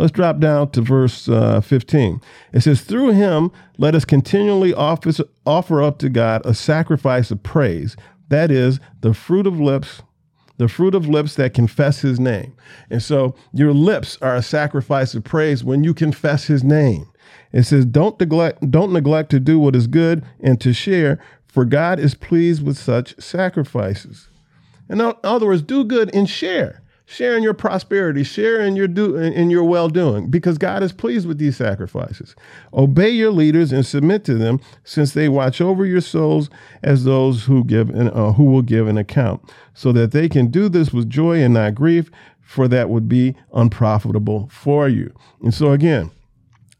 Let's 0.00 0.12
drop 0.12 0.38
down 0.38 0.70
to 0.70 0.80
verse 0.80 1.28
uh, 1.28 1.60
15. 1.60 2.22
It 2.54 2.60
says, 2.62 2.80
Through 2.80 3.10
him, 3.10 3.52
let 3.76 3.94
us 3.94 4.06
continually 4.06 4.72
offer, 4.72 5.10
offer 5.44 5.82
up 5.82 5.98
to 5.98 6.08
God 6.08 6.40
a 6.46 6.54
sacrifice 6.54 7.30
of 7.30 7.42
praise, 7.42 7.98
that 8.30 8.50
is, 8.50 8.80
the 9.02 9.12
fruit 9.12 9.46
of 9.46 9.60
lips 9.60 10.00
the 10.56 10.68
fruit 10.68 10.94
of 10.94 11.08
lips 11.08 11.36
that 11.36 11.54
confess 11.54 12.00
his 12.02 12.20
name. 12.20 12.54
And 12.90 13.02
so 13.02 13.34
your 13.54 13.72
lips 13.72 14.18
are 14.20 14.36
a 14.36 14.42
sacrifice 14.42 15.14
of 15.14 15.24
praise 15.24 15.64
when 15.64 15.84
you 15.84 15.94
confess 15.94 16.44
his 16.44 16.62
name. 16.62 17.10
It 17.50 17.62
says, 17.62 17.86
don't 17.86 18.20
neglect, 18.20 18.70
don't 18.70 18.92
neglect 18.92 19.30
to 19.30 19.40
do 19.40 19.58
what 19.58 19.74
is 19.74 19.86
good 19.86 20.22
and 20.38 20.60
to 20.60 20.74
share, 20.74 21.18
for 21.46 21.64
God 21.64 21.98
is 21.98 22.14
pleased 22.14 22.62
with 22.62 22.76
such 22.76 23.18
sacrifices. 23.18 24.28
In 24.90 25.00
other 25.00 25.46
words, 25.46 25.62
do 25.62 25.82
good 25.82 26.14
and 26.14 26.28
share. 26.28 26.82
Share 27.10 27.36
in 27.36 27.42
your 27.42 27.54
prosperity, 27.54 28.22
share 28.22 28.60
in 28.60 28.76
your 28.76 28.86
do 28.86 29.16
in 29.16 29.50
your 29.50 29.64
well-doing, 29.64 30.30
because 30.30 30.58
God 30.58 30.80
is 30.84 30.92
pleased 30.92 31.26
with 31.26 31.38
these 31.38 31.56
sacrifices. 31.56 32.36
Obey 32.72 33.10
your 33.10 33.32
leaders 33.32 33.72
and 33.72 33.84
submit 33.84 34.24
to 34.26 34.34
them, 34.34 34.60
since 34.84 35.12
they 35.12 35.28
watch 35.28 35.60
over 35.60 35.84
your 35.84 36.02
souls 36.02 36.50
as 36.84 37.02
those 37.02 37.44
who 37.46 37.64
give 37.64 37.90
an, 37.90 38.10
uh, 38.10 38.32
who 38.34 38.44
will 38.44 38.62
give 38.62 38.86
an 38.86 38.96
account, 38.96 39.42
so 39.74 39.90
that 39.90 40.12
they 40.12 40.28
can 40.28 40.52
do 40.52 40.68
this 40.68 40.92
with 40.92 41.10
joy 41.10 41.42
and 41.42 41.54
not 41.54 41.74
grief, 41.74 42.12
for 42.40 42.68
that 42.68 42.90
would 42.90 43.08
be 43.08 43.34
unprofitable 43.54 44.48
for 44.52 44.88
you. 44.88 45.12
And 45.42 45.52
so 45.52 45.72
again, 45.72 46.12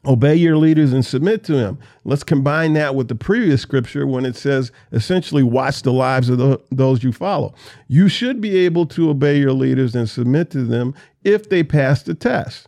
Obey 0.06 0.34
your 0.34 0.56
leaders 0.56 0.94
and 0.94 1.04
submit 1.04 1.44
to 1.44 1.52
them. 1.52 1.78
Let's 2.04 2.24
combine 2.24 2.72
that 2.72 2.94
with 2.94 3.08
the 3.08 3.14
previous 3.14 3.60
scripture 3.60 4.06
when 4.06 4.24
it 4.24 4.34
says 4.34 4.72
essentially 4.92 5.42
watch 5.42 5.82
the 5.82 5.92
lives 5.92 6.30
of 6.30 6.38
the, 6.38 6.58
those 6.70 7.04
you 7.04 7.12
follow. 7.12 7.54
You 7.86 8.08
should 8.08 8.40
be 8.40 8.56
able 8.58 8.86
to 8.86 9.10
obey 9.10 9.38
your 9.38 9.52
leaders 9.52 9.94
and 9.94 10.08
submit 10.08 10.50
to 10.52 10.64
them 10.64 10.94
if 11.22 11.50
they 11.50 11.62
pass 11.62 12.02
the 12.02 12.14
test. 12.14 12.66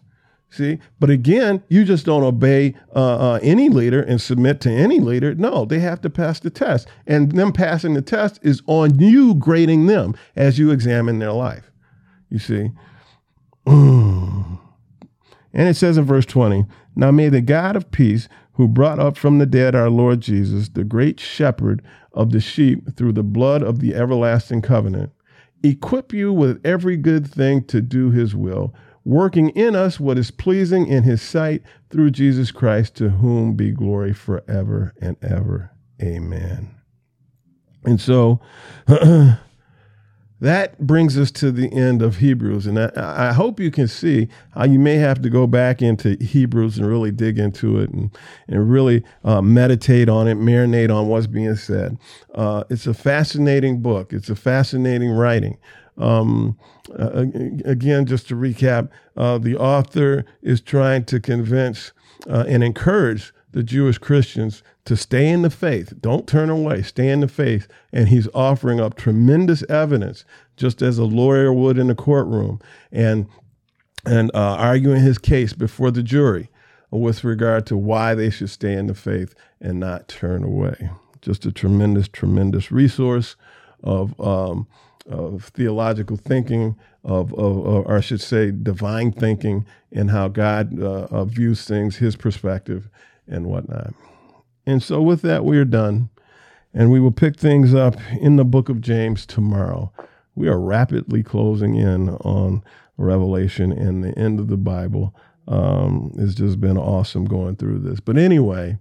See, 0.50 0.80
but 1.00 1.08
again, 1.08 1.62
you 1.68 1.86
just 1.86 2.04
don't 2.04 2.22
obey 2.22 2.74
uh, 2.94 2.98
uh, 3.32 3.38
any 3.42 3.70
leader 3.70 4.02
and 4.02 4.20
submit 4.20 4.60
to 4.60 4.70
any 4.70 5.00
leader. 5.00 5.34
No, 5.34 5.64
they 5.64 5.78
have 5.78 6.02
to 6.02 6.10
pass 6.10 6.40
the 6.40 6.50
test. 6.50 6.86
And 7.06 7.32
them 7.32 7.52
passing 7.52 7.94
the 7.94 8.02
test 8.02 8.38
is 8.42 8.60
on 8.66 8.98
you 8.98 9.34
grading 9.36 9.86
them 9.86 10.14
as 10.36 10.58
you 10.58 10.70
examine 10.70 11.18
their 11.18 11.32
life. 11.32 11.70
You 12.28 12.38
see? 12.38 12.72
And 15.54 15.68
it 15.68 15.74
says 15.74 15.98
in 15.98 16.04
verse 16.04 16.26
20, 16.26 16.64
Now 16.94 17.10
may 17.10 17.28
the 17.28 17.40
God 17.40 17.76
of 17.76 17.90
peace, 17.90 18.28
who 18.54 18.68
brought 18.68 18.98
up 18.98 19.16
from 19.16 19.38
the 19.38 19.46
dead 19.46 19.74
our 19.74 19.90
Lord 19.90 20.20
Jesus, 20.20 20.68
the 20.68 20.84
great 20.84 21.18
shepherd 21.18 21.82
of 22.12 22.30
the 22.30 22.40
sheep 22.40 22.96
through 22.96 23.12
the 23.12 23.22
blood 23.22 23.62
of 23.62 23.80
the 23.80 23.94
everlasting 23.94 24.62
covenant, 24.62 25.12
equip 25.62 26.12
you 26.12 26.32
with 26.32 26.60
every 26.64 26.96
good 26.96 27.26
thing 27.26 27.64
to 27.64 27.80
do 27.80 28.10
his 28.10 28.34
will, 28.34 28.74
working 29.04 29.48
in 29.50 29.74
us 29.74 29.98
what 29.98 30.18
is 30.18 30.30
pleasing 30.30 30.86
in 30.86 31.02
his 31.02 31.22
sight 31.22 31.62
through 31.90 32.10
Jesus 32.10 32.50
Christ, 32.50 32.94
to 32.96 33.08
whom 33.08 33.54
be 33.54 33.70
glory 33.70 34.12
forever 34.12 34.94
and 35.00 35.16
ever. 35.22 35.70
Amen. 36.02 36.74
And 37.84 38.00
so, 38.00 38.40
that 40.42 40.76
brings 40.84 41.16
us 41.16 41.30
to 41.30 41.52
the 41.52 41.72
end 41.72 42.02
of 42.02 42.16
Hebrews. 42.16 42.66
And 42.66 42.76
I, 42.76 42.90
I, 42.96 43.32
hope 43.32 43.60
you 43.60 43.70
can 43.70 43.86
see 43.86 44.26
how 44.50 44.64
you 44.64 44.80
may 44.80 44.96
have 44.96 45.22
to 45.22 45.30
go 45.30 45.46
back 45.46 45.80
into 45.80 46.16
Hebrews 46.20 46.78
and 46.78 46.88
really 46.88 47.12
dig 47.12 47.38
into 47.38 47.78
it 47.78 47.90
and, 47.90 48.10
and 48.48 48.68
really 48.68 49.04
uh, 49.22 49.40
meditate 49.40 50.08
on 50.08 50.26
it, 50.26 50.36
marinate 50.36 50.92
on 50.92 51.06
what's 51.06 51.28
being 51.28 51.54
said. 51.54 51.96
Uh, 52.34 52.64
it's 52.70 52.88
a 52.88 52.94
fascinating 52.94 53.82
book, 53.82 54.12
it's 54.12 54.30
a 54.30 54.34
fascinating 54.34 55.10
writing. 55.10 55.58
Um, 55.96 56.58
again, 56.98 58.04
just 58.06 58.26
to 58.28 58.34
recap, 58.34 58.88
uh, 59.16 59.38
the 59.38 59.56
author 59.56 60.24
is 60.42 60.60
trying 60.60 61.04
to 61.04 61.20
convince 61.20 61.92
uh, 62.28 62.46
and 62.48 62.64
encourage 62.64 63.32
the 63.52 63.62
Jewish 63.62 63.98
Christians 63.98 64.62
to 64.84 64.96
stay 64.96 65.28
in 65.28 65.42
the 65.42 65.50
faith. 65.50 65.94
Don't 66.00 66.26
turn 66.26 66.50
away, 66.50 66.82
stay 66.82 67.08
in 67.08 67.20
the 67.20 67.28
faith. 67.28 67.68
And 67.92 68.08
he's 68.08 68.28
offering 68.34 68.80
up 68.80 68.96
tremendous 68.96 69.62
evidence, 69.68 70.24
just 70.56 70.82
as 70.82 70.98
a 70.98 71.04
lawyer 71.04 71.52
would 71.52 71.78
in 71.78 71.90
a 71.90 71.94
courtroom, 71.94 72.60
and 72.90 73.26
and 74.04 74.30
uh, 74.34 74.56
arguing 74.58 75.00
his 75.00 75.18
case 75.18 75.52
before 75.52 75.92
the 75.92 76.02
jury 76.02 76.50
with 76.90 77.22
regard 77.22 77.66
to 77.66 77.76
why 77.76 78.14
they 78.14 78.30
should 78.30 78.50
stay 78.50 78.72
in 78.72 78.88
the 78.88 78.94
faith 78.94 79.34
and 79.60 79.78
not 79.78 80.08
turn 80.08 80.42
away. 80.42 80.90
Just 81.20 81.46
a 81.46 81.52
tremendous, 81.52 82.08
tremendous 82.08 82.72
resource 82.72 83.36
of 83.84 84.20
um, 84.20 84.66
of 85.08 85.44
theological 85.54 86.16
thinking, 86.16 86.76
of, 87.04 87.32
of, 87.34 87.58
or 87.58 87.96
I 87.96 88.00
should 88.00 88.20
say, 88.20 88.50
divine 88.50 89.12
thinking, 89.12 89.66
and 89.90 90.10
how 90.10 90.28
God 90.28 90.80
uh, 90.80 91.08
uh, 91.10 91.24
views 91.24 91.64
things, 91.64 91.96
His 91.96 92.16
perspective, 92.16 92.88
and 93.26 93.46
whatnot. 93.46 93.94
And 94.66 94.82
so, 94.82 95.02
with 95.02 95.22
that, 95.22 95.44
we 95.44 95.58
are 95.58 95.64
done. 95.64 96.10
And 96.74 96.90
we 96.90 97.00
will 97.00 97.12
pick 97.12 97.36
things 97.36 97.74
up 97.74 97.96
in 98.18 98.36
the 98.36 98.44
book 98.44 98.68
of 98.68 98.80
James 98.80 99.26
tomorrow. 99.26 99.92
We 100.34 100.48
are 100.48 100.58
rapidly 100.58 101.22
closing 101.22 101.74
in 101.74 102.08
on 102.08 102.64
Revelation 102.96 103.72
and 103.72 104.02
the 104.02 104.18
end 104.18 104.40
of 104.40 104.48
the 104.48 104.56
Bible. 104.56 105.14
Um, 105.48 106.12
it's 106.16 106.34
just 106.34 106.60
been 106.60 106.78
awesome 106.78 107.26
going 107.26 107.56
through 107.56 107.80
this. 107.80 108.00
But 108.00 108.16
anyway, 108.16 108.78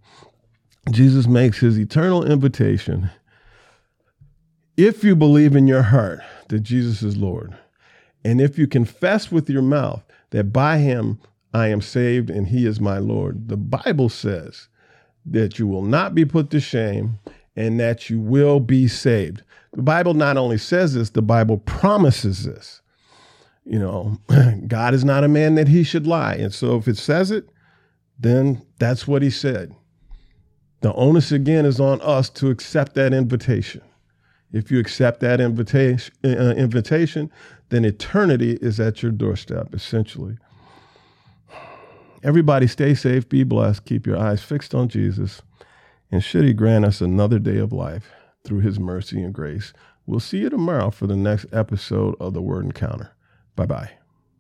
Jesus 0.90 1.28
makes 1.28 1.60
his 1.60 1.78
eternal 1.78 2.24
invitation. 2.24 3.10
If 4.78 5.04
you 5.04 5.16
believe 5.16 5.56
in 5.56 5.68
your 5.68 5.84
heart 5.84 6.22
that 6.48 6.62
Jesus 6.62 7.04
is 7.04 7.18
Lord, 7.18 7.58
and 8.24 8.40
if 8.40 8.58
you 8.58 8.68
confess 8.68 9.32
with 9.32 9.50
your 9.50 9.62
mouth 9.62 10.04
that 10.30 10.54
by 10.54 10.78
him 10.78 11.20
I 11.54 11.68
am 11.68 11.82
saved 11.82 12.30
and 12.30 12.48
he 12.48 12.66
is 12.66 12.80
my 12.80 12.98
Lord. 12.98 13.50
The 13.50 13.58
Bible 13.58 14.10
says 14.10 14.68
that 15.26 15.60
you 15.60 15.68
will 15.68 15.84
not 15.84 16.16
be 16.16 16.26
put 16.26 16.50
to 16.52 16.60
shame 16.60 17.20
and 17.56 17.80
that 17.80 18.10
you 18.10 18.20
will 18.20 18.60
be 18.60 18.88
saved. 18.88 19.44
The 19.74 19.82
Bible 19.82 20.14
not 20.14 20.38
only 20.38 20.58
says 20.58 20.94
this, 20.94 21.10
the 21.10 21.22
Bible 21.22 21.58
promises 21.58 22.46
this. 22.46 22.82
You 23.66 23.80
know, 23.80 24.18
God 24.68 24.94
is 24.94 25.06
not 25.06 25.24
a 25.24 25.28
man 25.28 25.56
that 25.56 25.68
he 25.68 25.84
should 25.84 26.08
lie. 26.08 26.36
And 26.36 26.54
so 26.54 26.78
if 26.78 26.88
it 26.88 26.98
says 26.98 27.32
it, 27.32 27.50
then 28.20 28.62
that's 28.80 29.08
what 29.08 29.22
he 29.22 29.30
said. 29.30 29.74
The 30.82 30.94
onus 30.94 31.32
again 31.32 31.66
is 31.66 31.80
on 31.80 32.02
us 32.02 32.30
to 32.32 32.50
accept 32.50 32.96
that 32.96 33.14
invitation. 33.14 33.82
If 34.52 34.72
you 34.72 34.80
accept 34.80 35.20
that 35.22 35.40
invitation, 35.40 36.14
uh, 36.24 36.54
invitation, 36.58 37.32
then 37.70 37.86
eternity 37.86 38.58
is 38.62 38.80
at 38.80 39.02
your 39.02 39.12
doorstep, 39.12 39.74
essentially. 39.74 40.38
Everybody 42.24 42.68
stay 42.68 42.94
safe, 42.94 43.28
be 43.28 43.44
blessed, 43.44 43.86
keep 43.86 44.06
your 44.06 44.18
eyes 44.18 44.44
fixed 44.44 44.76
on 44.76 44.90
Jesus, 44.90 45.42
and 46.12 46.24
should 46.24 46.44
he 46.44 46.54
grant 46.54 46.86
us 46.86 47.02
another 47.02 47.40
day 47.40 47.58
of 47.58 47.74
life 47.74 48.12
through 48.44 48.60
his 48.60 48.80
mercy 48.80 49.22
and 49.22 49.34
grace, 49.34 49.74
we'll 50.06 50.20
see 50.20 50.40
you 50.40 50.50
tomorrow 50.50 50.90
for 50.90 51.08
the 51.08 51.16
next 51.16 51.46
episode 51.52 52.16
of 52.20 52.34
the 52.34 52.42
Word 52.42 52.66
Encounter. 52.66 53.12
Bye 53.56 53.66
bye. 53.66 54.01